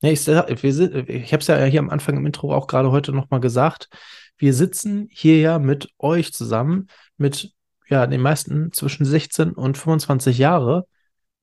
Ja, 0.00 0.10
ich, 0.10 0.28
ich 0.28 1.32
habe 1.32 1.40
es 1.40 1.46
ja 1.48 1.64
hier 1.64 1.80
am 1.80 1.90
Anfang 1.90 2.16
im 2.16 2.26
Intro 2.26 2.54
auch 2.54 2.66
gerade 2.66 2.92
heute 2.92 3.12
nochmal 3.12 3.40
gesagt. 3.40 3.88
Wir 4.36 4.54
sitzen 4.54 5.08
hier 5.10 5.40
ja 5.40 5.58
mit 5.58 5.88
euch 5.98 6.32
zusammen, 6.32 6.86
mit 7.16 7.52
ja, 7.88 8.06
den 8.06 8.20
meisten 8.20 8.72
zwischen 8.72 9.04
16 9.04 9.52
und 9.52 9.78
25 9.78 10.38
Jahre. 10.38 10.86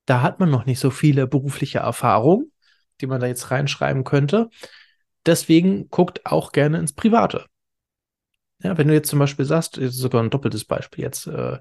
Da 0.06 0.22
hat 0.22 0.40
man 0.40 0.52
noch 0.52 0.66
nicht 0.66 0.80
so 0.80 0.92
viele 0.92 1.28
berufliche 1.28 1.80
Erfahrungen, 1.80 2.52
die 3.02 3.08
man 3.08 3.20
da 3.20 3.28
jetzt 3.28 3.50
reinschreiben 3.52 4.04
könnte. 4.04 4.50
Deswegen 5.26 5.90
guckt 5.90 6.26
auch 6.26 6.52
gerne 6.52 6.78
ins 6.78 6.94
Private. 6.94 7.46
Ja, 8.62 8.78
wenn 8.78 8.88
du 8.88 8.94
jetzt 8.94 9.10
zum 9.10 9.20
Beispiel 9.20 9.46
sagst, 9.46 9.78
ist 9.78 9.96
sogar 9.96 10.24
ein 10.24 10.30
doppeltes 10.30 10.66
Beispiel 10.66 11.04
jetzt, 11.04 11.28
äh, 11.28 11.60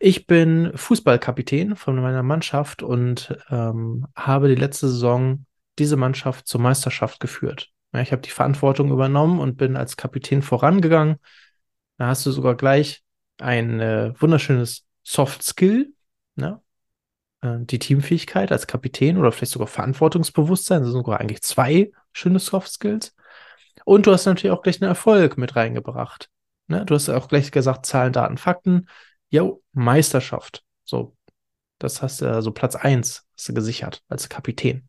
ich 0.00 0.26
bin 0.26 0.72
Fußballkapitän 0.76 1.74
von 1.74 2.00
meiner 2.00 2.22
Mannschaft 2.22 2.82
und 2.82 3.36
ähm, 3.50 4.06
habe 4.14 4.48
die 4.48 4.54
letzte 4.54 4.88
Saison 4.88 5.44
diese 5.78 5.96
Mannschaft 5.96 6.46
zur 6.46 6.60
Meisterschaft 6.60 7.18
geführt. 7.18 7.70
Ja, 7.92 8.00
ich 8.00 8.12
habe 8.12 8.22
die 8.22 8.30
Verantwortung 8.30 8.92
übernommen 8.92 9.40
und 9.40 9.56
bin 9.56 9.76
als 9.76 9.96
Kapitän 9.96 10.42
vorangegangen. 10.42 11.16
Da 11.96 12.06
hast 12.06 12.24
du 12.26 12.30
sogar 12.30 12.54
gleich 12.54 13.02
ein 13.38 13.80
äh, 13.80 14.12
wunderschönes 14.18 14.84
Soft 15.02 15.42
Skill, 15.42 15.92
ne? 16.36 16.60
äh, 17.40 17.56
die 17.60 17.78
Teamfähigkeit 17.78 18.52
als 18.52 18.66
Kapitän 18.66 19.16
oder 19.16 19.32
vielleicht 19.32 19.52
sogar 19.52 19.68
Verantwortungsbewusstsein. 19.68 20.82
Das 20.82 20.90
sind 20.90 21.04
sogar 21.04 21.20
eigentlich 21.20 21.42
zwei 21.42 21.92
schöne 22.12 22.38
Soft 22.38 22.70
Skills. 22.70 23.14
Und 23.84 24.06
du 24.06 24.12
hast 24.12 24.26
natürlich 24.26 24.52
auch 24.52 24.62
gleich 24.62 24.82
einen 24.82 24.90
Erfolg 24.90 25.38
mit 25.38 25.56
reingebracht. 25.56 26.30
Ne? 26.66 26.84
Du 26.84 26.94
hast 26.94 27.08
auch 27.08 27.28
gleich 27.28 27.50
gesagt, 27.50 27.86
Zahlen, 27.86 28.12
Daten, 28.12 28.36
Fakten. 28.36 28.88
Jo, 29.30 29.62
Meisterschaft. 29.72 30.64
So, 30.84 31.16
das 31.78 32.02
hast 32.02 32.20
du, 32.20 32.26
also 32.26 32.50
Platz 32.50 32.76
1 32.76 33.26
hast 33.36 33.48
du 33.48 33.54
gesichert 33.54 34.02
als 34.08 34.28
Kapitän. 34.28 34.88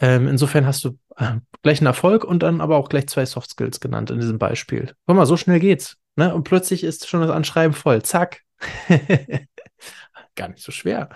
Ähm, 0.00 0.28
insofern 0.28 0.64
hast 0.64 0.84
du 0.84 0.98
äh, 1.16 1.36
gleich 1.62 1.80
einen 1.80 1.86
Erfolg 1.86 2.24
und 2.24 2.42
dann 2.42 2.60
aber 2.60 2.76
auch 2.76 2.88
gleich 2.88 3.06
zwei 3.08 3.26
Soft 3.26 3.50
Skills 3.50 3.80
genannt 3.80 4.10
in 4.10 4.20
diesem 4.20 4.38
Beispiel. 4.38 4.94
Guck 5.06 5.16
mal, 5.16 5.26
so 5.26 5.36
schnell 5.36 5.60
geht's. 5.60 5.99
Ne? 6.16 6.34
Und 6.34 6.44
plötzlich 6.44 6.84
ist 6.84 7.08
schon 7.08 7.20
das 7.20 7.30
Anschreiben 7.30 7.74
voll. 7.74 8.02
Zack. 8.02 8.42
Gar 10.36 10.48
nicht 10.48 10.62
so 10.62 10.72
schwer. 10.72 11.08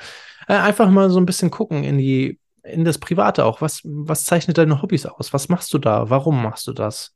Äh, 0.49 0.55
einfach 0.55 0.91
mal 0.91 1.11
so 1.11 1.21
ein 1.21 1.27
bisschen 1.27 1.51
gucken 1.51 1.85
in 1.85 1.99
die, 1.99 2.41
in 2.63 2.85
das 2.85 2.99
Private 2.99 3.45
auch. 3.45 3.61
Was, 3.61 3.81
was 3.85 4.25
zeichnet 4.25 4.59
deine 4.59 4.83
Hobbys 4.83 5.07
aus? 5.07 5.33
Was 5.33 5.49
machst 5.49 5.73
du 5.75 5.79
da? 5.79 6.11
Warum 6.11 6.43
machst 6.43 6.67
du 6.67 6.73
das? 6.73 7.15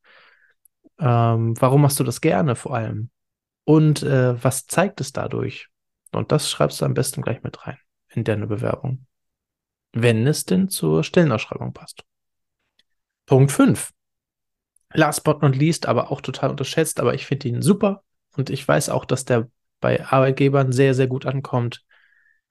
Ähm, 0.99 1.55
warum 1.61 1.83
machst 1.83 2.01
du 2.01 2.05
das 2.05 2.21
gerne 2.21 2.57
vor 2.57 2.75
allem? 2.75 3.11
Und 3.65 4.03
äh, 4.03 4.43
was 4.43 4.67
zeigt 4.67 5.01
es 5.01 5.13
dadurch? 5.13 5.69
Und 6.13 6.33
das 6.33 6.51
schreibst 6.51 6.81
du 6.81 6.85
am 6.85 6.95
besten 6.95 7.23
gleich 7.23 7.43
mit 7.43 7.67
rein 7.67 7.79
in 8.11 8.25
deine 8.25 8.47
Bewerbung 8.47 9.07
wenn 9.93 10.27
es 10.27 10.45
denn 10.45 10.69
zur 10.69 11.05
Stellenausschreibung 11.05 11.73
passt. 11.73 12.05
Punkt 13.27 13.53
5. 13.53 13.91
Last 14.95 15.25
but 15.25 15.43
not 15.43 15.55
least, 15.57 15.87
aber 15.87 16.11
auch 16.11 16.21
total 16.21 16.51
unterschätzt, 16.51 17.01
aber 17.01 17.15
ich 17.15 17.27
finde 17.27 17.49
ihn 17.49 17.63
super 17.63 18.03
und 18.37 18.51
ich 18.51 18.67
weiß 18.67 18.89
auch, 18.89 19.05
dass 19.05 19.25
der 19.25 19.49
bei 19.81 20.05
Arbeitgebern 20.05 20.73
sehr, 20.73 20.95
sehr 20.95 21.07
gut 21.07 21.27
ankommt. 21.27 21.85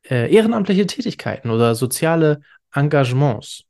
Äh, 0.04 0.34
ehrenamtliche 0.34 0.86
Tätigkeiten 0.86 1.50
oder 1.50 1.76
soziale 1.76 2.42
Engagements. 2.74 3.64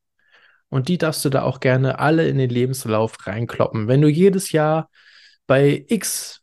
Und 0.70 0.90
die 0.90 0.98
darfst 0.98 1.24
du 1.24 1.30
da 1.30 1.44
auch 1.44 1.60
gerne 1.60 2.00
alle 2.00 2.28
in 2.28 2.38
den 2.38 2.50
Lebenslauf 2.50 3.26
reinkloppen. 3.26 3.88
Wenn 3.88 4.02
du 4.02 4.10
jedes 4.10 4.52
Jahr 4.52 4.90
bei 5.48 5.86
X, 5.88 6.42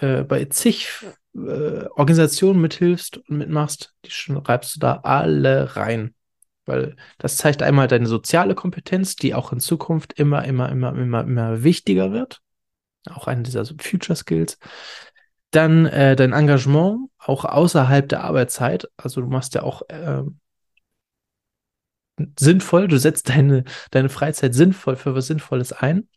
äh, 0.00 0.24
bei 0.24 0.46
zig 0.46 0.88
äh, 1.34 1.86
Organisationen 1.94 2.60
mithilfst 2.60 3.18
und 3.18 3.38
mitmachst, 3.38 3.94
die 4.04 4.10
schreibst 4.10 4.76
du 4.76 4.80
da 4.80 5.00
alle 5.04 5.76
rein. 5.76 6.14
Weil 6.66 6.96
das 7.18 7.36
zeigt 7.36 7.62
einmal 7.62 7.88
deine 7.88 8.06
soziale 8.06 8.54
Kompetenz, 8.54 9.16
die 9.16 9.34
auch 9.34 9.52
in 9.52 9.60
Zukunft 9.60 10.14
immer, 10.14 10.44
immer, 10.44 10.70
immer, 10.70 10.96
immer, 10.96 11.22
immer 11.22 11.62
wichtiger 11.62 12.12
wird. 12.12 12.40
Auch 13.10 13.26
eine 13.26 13.42
dieser 13.42 13.64
Future 13.66 14.16
Skills. 14.16 14.58
Dann 15.50 15.86
äh, 15.86 16.16
dein 16.16 16.32
Engagement, 16.32 17.10
auch 17.18 17.44
außerhalb 17.44 18.08
der 18.08 18.24
Arbeitszeit. 18.24 18.88
Also 18.96 19.20
du 19.20 19.28
machst 19.28 19.54
ja 19.54 19.62
auch 19.62 19.82
äh, 19.88 20.22
sinnvoll, 22.38 22.88
du 22.88 22.98
setzt 22.98 23.28
deine, 23.28 23.64
deine 23.90 24.08
Freizeit 24.08 24.54
sinnvoll 24.54 24.96
für 24.96 25.14
was 25.14 25.26
Sinnvolles 25.26 25.72
ein. 25.72 26.08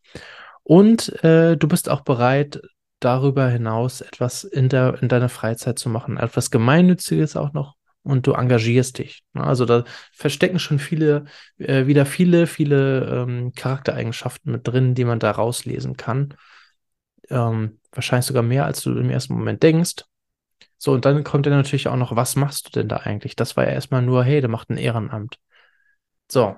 Und 0.64 1.24
äh, 1.24 1.56
du 1.58 1.68
bist 1.68 1.90
auch 1.90 2.02
bereit, 2.02 2.62
darüber 3.00 3.48
hinaus 3.48 4.02
etwas 4.02 4.44
in, 4.44 4.70
der, 4.70 5.02
in 5.02 5.08
deiner 5.08 5.30
Freizeit 5.30 5.80
zu 5.80 5.90
machen, 5.90 6.18
etwas 6.18 6.52
Gemeinnütziges 6.52 7.36
auch 7.36 7.54
noch 7.54 7.77
und 8.08 8.26
du 8.26 8.34
engagierst 8.34 8.98
dich. 8.98 9.24
Ne? 9.34 9.44
Also 9.44 9.66
da 9.66 9.84
verstecken 10.14 10.60
schon 10.60 10.80
viele, 10.80 11.26
äh, 11.58 11.86
wieder 11.88 12.06
viele, 12.06 12.48
viele 12.48 13.06
ähm, 13.06 13.54
Charaktereigenschaften 13.54 14.52
mit 14.52 14.68
drin, 14.68 14.96
die 14.96 15.06
man 15.06 15.20
da 15.20 15.32
rauslesen 15.32 15.98
kann. 15.98 16.34
Ähm, 17.30 17.80
wahrscheinlich 17.92 18.26
sogar 18.26 18.44
mehr, 18.44 18.66
als 18.66 18.82
du 18.82 18.98
im 18.98 19.10
ersten 19.10 19.34
Moment 19.34 19.62
denkst. 19.64 20.04
So, 20.78 20.94
und 20.94 21.06
dann 21.06 21.24
kommt 21.24 21.46
ja 21.46 21.52
natürlich 21.52 21.88
auch 21.88 21.96
noch, 21.96 22.16
was 22.16 22.36
machst 22.36 22.68
du 22.68 22.72
denn 22.72 22.88
da 22.88 22.98
eigentlich? 22.98 23.36
Das 23.36 23.58
war 23.58 23.66
ja 23.66 23.72
erstmal 23.72 24.02
nur, 24.02 24.24
hey, 24.24 24.42
der 24.42 24.50
macht 24.50 24.70
ein 24.70 24.78
Ehrenamt. 24.78 25.38
So, 26.32 26.56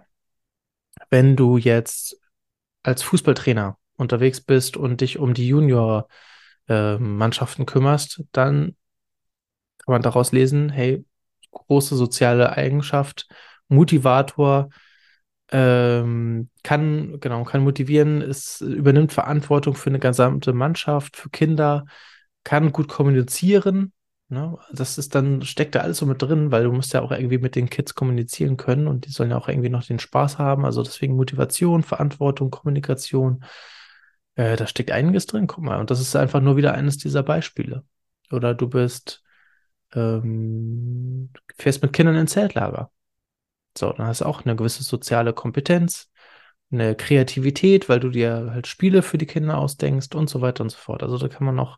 wenn 1.09 1.35
du 1.35 1.57
jetzt 1.57 2.19
als 2.83 3.03
Fußballtrainer 3.03 3.77
unterwegs 3.95 4.41
bist 4.41 4.77
und 4.77 5.01
dich 5.01 5.19
um 5.19 5.33
die 5.33 5.47
Junior 5.47 6.07
äh, 6.67 6.97
kümmerst, 6.97 8.23
dann 8.31 8.75
kann 9.79 9.93
man 9.93 10.01
daraus 10.01 10.31
lesen, 10.31 10.69
hey, 10.69 11.03
große 11.51 11.95
soziale 11.95 12.51
Eigenschaft, 12.51 13.27
Motivator, 13.67 14.69
ähm, 15.51 16.49
kann, 16.63 17.19
genau, 17.19 17.43
kann 17.43 17.63
motivieren, 17.63 18.21
es 18.21 18.61
übernimmt 18.61 19.11
Verantwortung 19.11 19.75
für 19.75 19.89
eine 19.89 19.99
gesamte 19.99 20.53
Mannschaft, 20.53 21.17
für 21.17 21.29
Kinder, 21.29 21.85
kann 22.43 22.71
gut 22.71 22.87
kommunizieren. 22.87 23.93
Ne? 24.29 24.57
Das 24.71 24.97
ist 24.99 25.15
dann, 25.15 25.41
steckt 25.41 25.73
da 25.73 25.79
alles 25.79 25.97
so 25.97 26.05
mit 26.05 26.21
drin, 26.21 26.51
weil 26.51 26.63
du 26.63 26.71
musst 26.71 26.93
ja 26.93 27.01
auch 27.01 27.11
irgendwie 27.11 27.39
mit 27.39 27.55
den 27.55 27.69
Kids 27.69 27.95
kommunizieren 27.95 28.57
können 28.57 28.87
und 28.87 29.05
die 29.07 29.11
sollen 29.11 29.31
ja 29.31 29.37
auch 29.37 29.47
irgendwie 29.47 29.69
noch 29.69 29.83
den 29.83 29.99
Spaß 29.99 30.37
haben. 30.37 30.65
Also 30.65 30.83
deswegen 30.83 31.15
Motivation, 31.15 31.81
Verantwortung, 31.81 32.51
Kommunikation. 32.51 33.43
Äh, 34.35 34.55
da 34.55 34.67
steckt 34.67 34.91
einiges 34.91 35.25
drin, 35.25 35.47
guck 35.47 35.63
mal. 35.63 35.79
Und 35.79 35.89
das 35.89 35.99
ist 35.99 36.15
einfach 36.15 36.41
nur 36.41 36.57
wieder 36.57 36.75
eines 36.75 36.97
dieser 36.97 37.23
Beispiele. 37.23 37.83
Oder 38.31 38.53
du 38.53 38.69
bist, 38.69 39.23
ähm, 39.93 41.29
fährst 41.57 41.81
mit 41.81 41.93
Kindern 41.93 42.15
ins 42.15 42.31
Zeltlager. 42.31 42.91
So, 43.77 43.91
dann 43.93 44.07
hast 44.07 44.21
du 44.21 44.25
auch 44.25 44.45
eine 44.45 44.55
gewisse 44.55 44.83
soziale 44.83 45.33
Kompetenz, 45.33 46.09
eine 46.71 46.95
Kreativität, 46.95 47.89
weil 47.89 47.99
du 47.99 48.09
dir 48.09 48.51
halt 48.51 48.67
Spiele 48.67 49.01
für 49.01 49.17
die 49.17 49.25
Kinder 49.25 49.57
ausdenkst 49.57 50.13
und 50.15 50.29
so 50.29 50.41
weiter 50.41 50.63
und 50.63 50.69
so 50.69 50.77
fort. 50.77 51.03
Also 51.03 51.17
da 51.17 51.27
kann 51.27 51.45
man 51.45 51.55
noch 51.55 51.77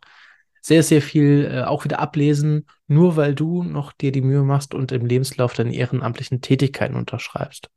sehr, 0.60 0.82
sehr 0.82 1.02
viel 1.02 1.50
äh, 1.50 1.62
auch 1.62 1.84
wieder 1.84 1.98
ablesen, 1.98 2.66
nur 2.86 3.16
weil 3.16 3.34
du 3.34 3.62
noch 3.62 3.92
dir 3.92 4.12
die 4.12 4.22
Mühe 4.22 4.42
machst 4.42 4.74
und 4.74 4.92
im 4.92 5.06
Lebenslauf 5.06 5.54
deine 5.54 5.74
ehrenamtlichen 5.74 6.40
Tätigkeiten 6.40 6.94
unterschreibst. 6.94 7.70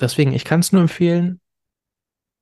Deswegen, 0.00 0.32
ich 0.32 0.44
kann 0.44 0.60
es 0.60 0.72
nur 0.72 0.82
empfehlen, 0.82 1.40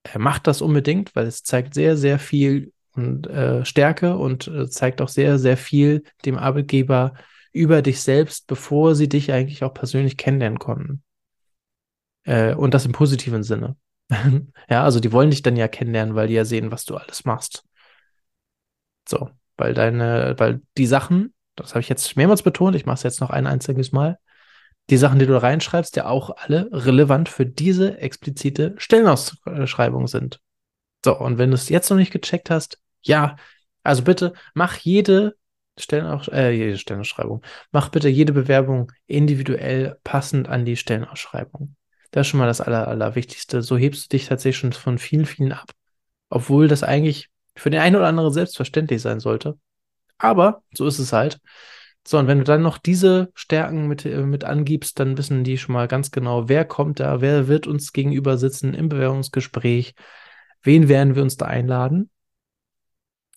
er 0.05 0.21
macht 0.21 0.47
das 0.47 0.63
unbedingt, 0.63 1.15
weil 1.15 1.27
es 1.27 1.43
zeigt 1.43 1.75
sehr, 1.75 1.97
sehr 1.97 2.19
viel 2.19 2.72
und 2.95 3.27
äh, 3.27 3.65
Stärke 3.65 4.17
und 4.17 4.49
äh, 4.49 4.69
zeigt 4.69 5.01
auch 5.01 5.09
sehr, 5.09 5.39
sehr 5.39 5.57
viel 5.57 6.03
dem 6.25 6.37
Arbeitgeber 6.37 7.15
über 7.53 7.83
dich 7.83 8.01
selbst, 8.01 8.47
bevor 8.47 8.95
sie 8.95 9.09
dich 9.09 9.33
eigentlich 9.33 9.63
auch 9.65 9.75
persönlich 9.75 10.17
kennenlernen 10.17 10.59
konnten. 10.59 11.03
Äh, 12.25 12.55
und 12.55 12.75
das 12.75 12.87
im 12.87 12.93
positiven 12.93 13.43
Sinne. 13.43 13.77
ja, 14.69 14.85
also 14.85 15.01
die 15.01 15.13
wollen 15.13 15.31
dich 15.31 15.43
dann 15.43 15.57
ja 15.57 15.69
kennenlernen, 15.69 16.15
weil 16.15 16.29
die 16.29 16.35
ja 16.35 16.45
sehen, 16.45 16.71
was 16.71 16.85
du 16.85 16.97
alles 16.97 17.25
machst. 17.25 17.65
So, 19.09 19.31
weil 19.57 19.75
deine, 19.75 20.35
weil 20.39 20.63
die 20.79 20.87
Sachen, 20.87 21.35
das 21.57 21.71
habe 21.71 21.81
ich 21.81 21.89
jetzt 21.89 22.17
mehrmals 22.17 22.43
betont, 22.43 22.77
ich 22.77 22.87
mache 22.87 22.97
es 22.97 23.03
jetzt 23.03 23.21
noch 23.21 23.31
ein 23.31 23.47
einziges 23.47 23.93
Mal, 23.93 24.19
die 24.91 24.97
Sachen, 24.97 25.19
die 25.19 25.27
du 25.27 25.41
reinschreibst, 25.41 25.97
ja 25.97 26.07
auch 26.07 26.31
alle 26.37 26.69
relevant 26.73 27.29
für 27.29 27.47
diese 27.47 27.99
explizite 27.99 28.75
Stellenausschreibung 28.79 30.07
sind. 30.07 30.41
So, 31.05 31.19
und 31.19 31.39
wenn 31.39 31.51
du 31.51 31.55
es 31.55 31.69
jetzt 31.69 31.91
noch 31.91 31.97
nicht 31.97 32.13
gecheckt 32.13 32.51
hast, 32.51 32.79
ja, 33.03 33.37
also 33.83 34.03
bitte 34.03 34.33
mach 34.55 34.77
jede 34.77 35.37
Stellenaus 35.79 36.29
äh, 36.29 36.51
jede 36.51 36.79
Stellenausschreibung, 36.79 37.43
mach 37.73 37.89
bitte 37.89 38.09
jede 38.09 38.33
Bewerbung 38.33 38.93
individuell 39.07 39.99
passend 40.05 40.49
an 40.49 40.65
die 40.65 40.77
Stellenausschreibung. 40.77 41.77
Das 42.11 42.27
ist 42.27 42.31
schon 42.31 42.39
mal 42.41 42.47
das 42.47 42.61
Aller, 42.61 42.89
Allerwichtigste. 42.89 43.63
So 43.63 43.77
hebst 43.77 44.05
du 44.05 44.17
dich 44.17 44.27
tatsächlich 44.27 44.59
schon 44.59 44.73
von 44.73 44.99
vielen, 44.99 45.25
vielen 45.25 45.53
ab. 45.53 45.73
Obwohl 46.29 46.69
das 46.69 46.83
eigentlich 46.83 47.31
für 47.57 47.71
den 47.71 47.81
einen 47.81 47.97
oder 47.97 48.07
anderen 48.07 48.33
selbstverständlich 48.33 49.01
sein 49.01 49.19
sollte. 49.19 49.59
Aber 50.19 50.63
so 50.73 50.87
ist 50.87 50.99
es 50.99 51.13
halt. 51.13 51.41
So, 52.07 52.19
und 52.19 52.27
wenn 52.27 52.39
du 52.39 52.45
dann 52.45 52.63
noch 52.63 52.79
diese 52.79 53.31
Stärken 53.35 53.87
mit, 53.87 54.05
äh, 54.05 54.23
mit 54.23 54.45
angibst, 54.45 54.99
dann 54.99 55.17
wissen 55.17 55.45
die 55.45 55.57
schon 55.57 55.73
mal 55.73 55.89
ganz 55.89 56.11
genau, 56.11 56.49
wer 56.49 56.65
kommt 56.65 57.01
da, 57.01 57.21
wer 57.21 57.49
wird 57.49 57.67
uns 57.67 57.93
gegenüber 57.93 58.39
sitzen 58.39 58.75
im 58.75 58.89
Bewerbungsgespräch, 58.89 59.95
wen 60.63 60.89
werden 60.89 61.15
wir 61.15 61.23
uns 61.23 61.37
da 61.37 61.47
einladen. 61.47 62.11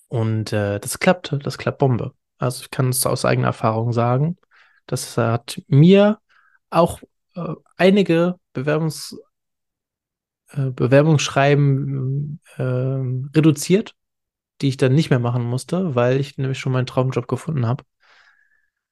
Und 0.08 0.54
äh, 0.54 0.80
das 0.80 1.00
klappt, 1.00 1.36
das 1.44 1.58
klappt 1.58 1.80
Bombe. 1.80 2.14
Also 2.38 2.64
ich 2.64 2.70
kann 2.70 2.90
es 2.90 3.06
aus 3.06 3.26
eigener 3.26 3.48
Erfahrung 3.48 3.94
sagen. 3.94 4.38
Das 4.86 5.18
hat 5.18 5.62
mir 5.68 6.20
auch 6.70 7.02
äh, 7.36 7.54
einige 7.78 8.36
Bewerbungs, 8.54 9.18
äh, 10.52 10.70
Bewerbungsschreiben 10.72 12.40
äh, 12.58 12.64
reduziert, 12.64 13.96
die 14.62 14.70
ich 14.70 14.78
dann 14.78 14.94
nicht 14.94 15.10
mehr 15.10 15.20
machen 15.20 15.44
musste, 15.44 15.96
weil 15.96 16.20
ich 16.20 16.38
nämlich 16.38 16.60
schon 16.60 16.72
meinen 16.72 16.86
Traumjob 16.86 17.28
gefunden 17.28 17.66
habe 17.66 17.84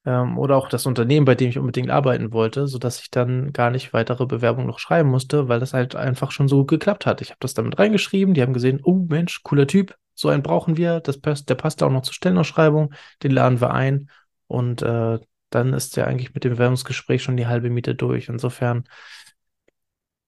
ähm, 0.05 0.37
oder 0.37 0.57
auch 0.57 0.69
das 0.69 0.85
Unternehmen, 0.85 1.25
bei 1.25 1.35
dem 1.35 1.49
ich 1.49 1.57
unbedingt 1.57 1.89
arbeiten 1.89 2.33
wollte, 2.33 2.67
sodass 2.67 2.99
ich 2.99 3.09
dann 3.09 3.53
gar 3.53 3.71
nicht 3.71 3.93
weitere 3.93 4.25
Bewerbungen 4.25 4.67
noch 4.67 4.79
schreiben 4.79 5.09
musste, 5.09 5.47
weil 5.47 5.59
das 5.59 5.73
halt 5.73 5.95
einfach 5.95 6.31
schon 6.31 6.47
so 6.47 6.65
geklappt 6.65 7.05
hat. 7.05 7.21
Ich 7.21 7.29
habe 7.29 7.39
das 7.39 7.53
damit 7.53 7.79
reingeschrieben, 7.79 8.33
die 8.33 8.41
haben 8.41 8.53
gesehen, 8.53 8.81
oh 8.83 9.05
Mensch, 9.09 9.43
cooler 9.43 9.67
Typ, 9.67 9.95
so 10.13 10.29
einen 10.29 10.43
brauchen 10.43 10.77
wir, 10.77 10.99
das 10.99 11.19
passt, 11.19 11.49
der 11.49 11.55
passt 11.55 11.81
auch 11.83 11.91
noch 11.91 12.03
zur 12.03 12.13
Stellenausschreibung, 12.13 12.93
den 13.23 13.31
laden 13.31 13.61
wir 13.61 13.73
ein 13.73 14.09
und 14.47 14.81
äh, 14.81 15.19
dann 15.49 15.73
ist 15.73 15.95
ja 15.95 16.05
eigentlich 16.05 16.33
mit 16.33 16.43
dem 16.43 16.53
Bewerbungsgespräch 16.53 17.21
schon 17.21 17.37
die 17.37 17.47
halbe 17.47 17.69
Miete 17.69 17.95
durch. 17.95 18.27
Insofern 18.27 18.85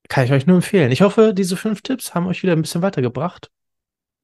kann 0.07 0.25
ich 0.25 0.31
euch 0.31 0.45
nur 0.45 0.57
empfehlen. 0.57 0.91
Ich 0.91 1.01
hoffe, 1.01 1.33
diese 1.33 1.57
fünf 1.57 1.81
Tipps 1.81 2.13
haben 2.13 2.27
euch 2.27 2.43
wieder 2.43 2.53
ein 2.53 2.61
bisschen 2.61 2.81
weitergebracht. 2.81 3.49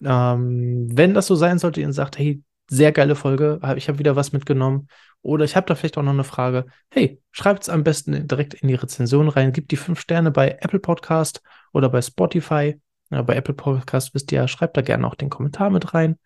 Ähm, 0.03 0.87
wenn 0.91 1.13
das 1.13 1.27
so 1.27 1.35
sein 1.35 1.59
sollte, 1.59 1.81
ihr 1.81 1.91
sagt, 1.91 2.17
hey, 2.19 2.43
sehr 2.71 2.93
geile 2.93 3.15
Folge, 3.15 3.59
ich 3.75 3.89
habe 3.89 3.99
wieder 3.99 4.15
was 4.15 4.31
mitgenommen. 4.31 4.87
Oder 5.21 5.43
ich 5.43 5.57
habe 5.57 5.67
da 5.67 5.75
vielleicht 5.75 5.97
auch 5.97 6.03
noch 6.03 6.13
eine 6.13 6.23
Frage. 6.23 6.65
Hey, 6.89 7.21
schreibt 7.31 7.63
es 7.63 7.69
am 7.69 7.83
besten 7.83 8.27
direkt 8.29 8.53
in 8.53 8.69
die 8.69 8.75
Rezension 8.75 9.27
rein. 9.27 9.51
Gebt 9.51 9.71
die 9.71 9.77
fünf 9.77 9.99
Sterne 9.99 10.31
bei 10.31 10.57
Apple 10.61 10.79
Podcast 10.79 11.41
oder 11.73 11.89
bei 11.89 12.01
Spotify. 12.01 12.79
Ja, 13.11 13.21
bei 13.23 13.35
Apple 13.35 13.53
Podcast 13.53 14.13
wisst 14.13 14.31
ihr 14.31 14.39
ja, 14.39 14.47
schreibt 14.47 14.77
da 14.77 14.81
gerne 14.81 15.05
auch 15.05 15.15
den 15.15 15.29
Kommentar 15.29 15.69
mit 15.69 15.93
rein. 15.93 16.17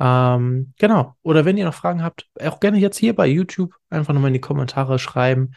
Ähm, 0.00 0.72
genau. 0.78 1.14
Oder 1.22 1.44
wenn 1.44 1.58
ihr 1.58 1.66
noch 1.66 1.74
Fragen 1.74 2.02
habt, 2.02 2.26
auch 2.42 2.58
gerne 2.58 2.78
jetzt 2.78 2.96
hier 2.96 3.14
bei 3.14 3.26
YouTube 3.26 3.74
einfach 3.90 4.14
nochmal 4.14 4.28
in 4.28 4.34
die 4.34 4.40
Kommentare 4.40 4.98
schreiben. 4.98 5.52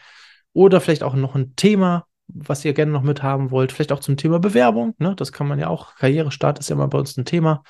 Oder 0.52 0.82
vielleicht 0.82 1.02
auch 1.02 1.14
noch 1.14 1.34
ein 1.34 1.56
Thema, 1.56 2.06
was 2.28 2.62
ihr 2.64 2.74
gerne 2.74 2.92
noch 2.92 3.02
mit 3.02 3.22
haben 3.22 3.50
wollt. 3.50 3.72
Vielleicht 3.72 3.90
auch 3.90 4.00
zum 4.00 4.18
Thema 4.18 4.38
Bewerbung. 4.38 4.94
Ne? 4.98 5.14
Das 5.16 5.32
kann 5.32 5.48
man 5.48 5.58
ja 5.58 5.68
auch. 5.68 5.94
Karrierestart 5.96 6.58
ist 6.58 6.68
ja 6.68 6.76
immer 6.76 6.88
bei 6.88 6.98
uns 6.98 7.16
ein 7.16 7.24
Thema. 7.24 7.62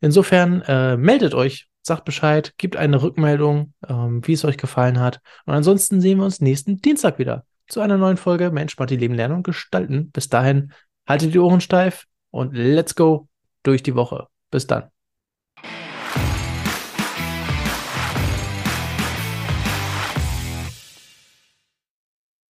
Insofern 0.00 0.62
äh, 0.62 0.96
meldet 0.96 1.34
euch, 1.34 1.68
sagt 1.82 2.04
Bescheid, 2.04 2.54
gebt 2.58 2.76
eine 2.76 3.02
Rückmeldung, 3.02 3.72
ähm, 3.88 4.26
wie 4.26 4.32
es 4.32 4.44
euch 4.44 4.56
gefallen 4.56 5.00
hat. 5.00 5.20
Und 5.46 5.54
ansonsten 5.54 6.00
sehen 6.00 6.18
wir 6.18 6.24
uns 6.24 6.40
nächsten 6.40 6.78
Dienstag 6.78 7.18
wieder 7.18 7.44
zu 7.66 7.80
einer 7.80 7.98
neuen 7.98 8.16
Folge 8.16 8.50
Mensch, 8.50 8.78
Martin, 8.78 9.00
Leben, 9.00 9.14
Lernen 9.14 9.36
und 9.36 9.42
Gestalten. 9.42 10.10
Bis 10.10 10.28
dahin, 10.28 10.72
haltet 11.06 11.34
die 11.34 11.38
Ohren 11.38 11.60
steif 11.60 12.06
und 12.30 12.54
let's 12.54 12.94
go 12.94 13.28
durch 13.62 13.82
die 13.82 13.94
Woche. 13.94 14.28
Bis 14.50 14.66
dann. 14.66 14.84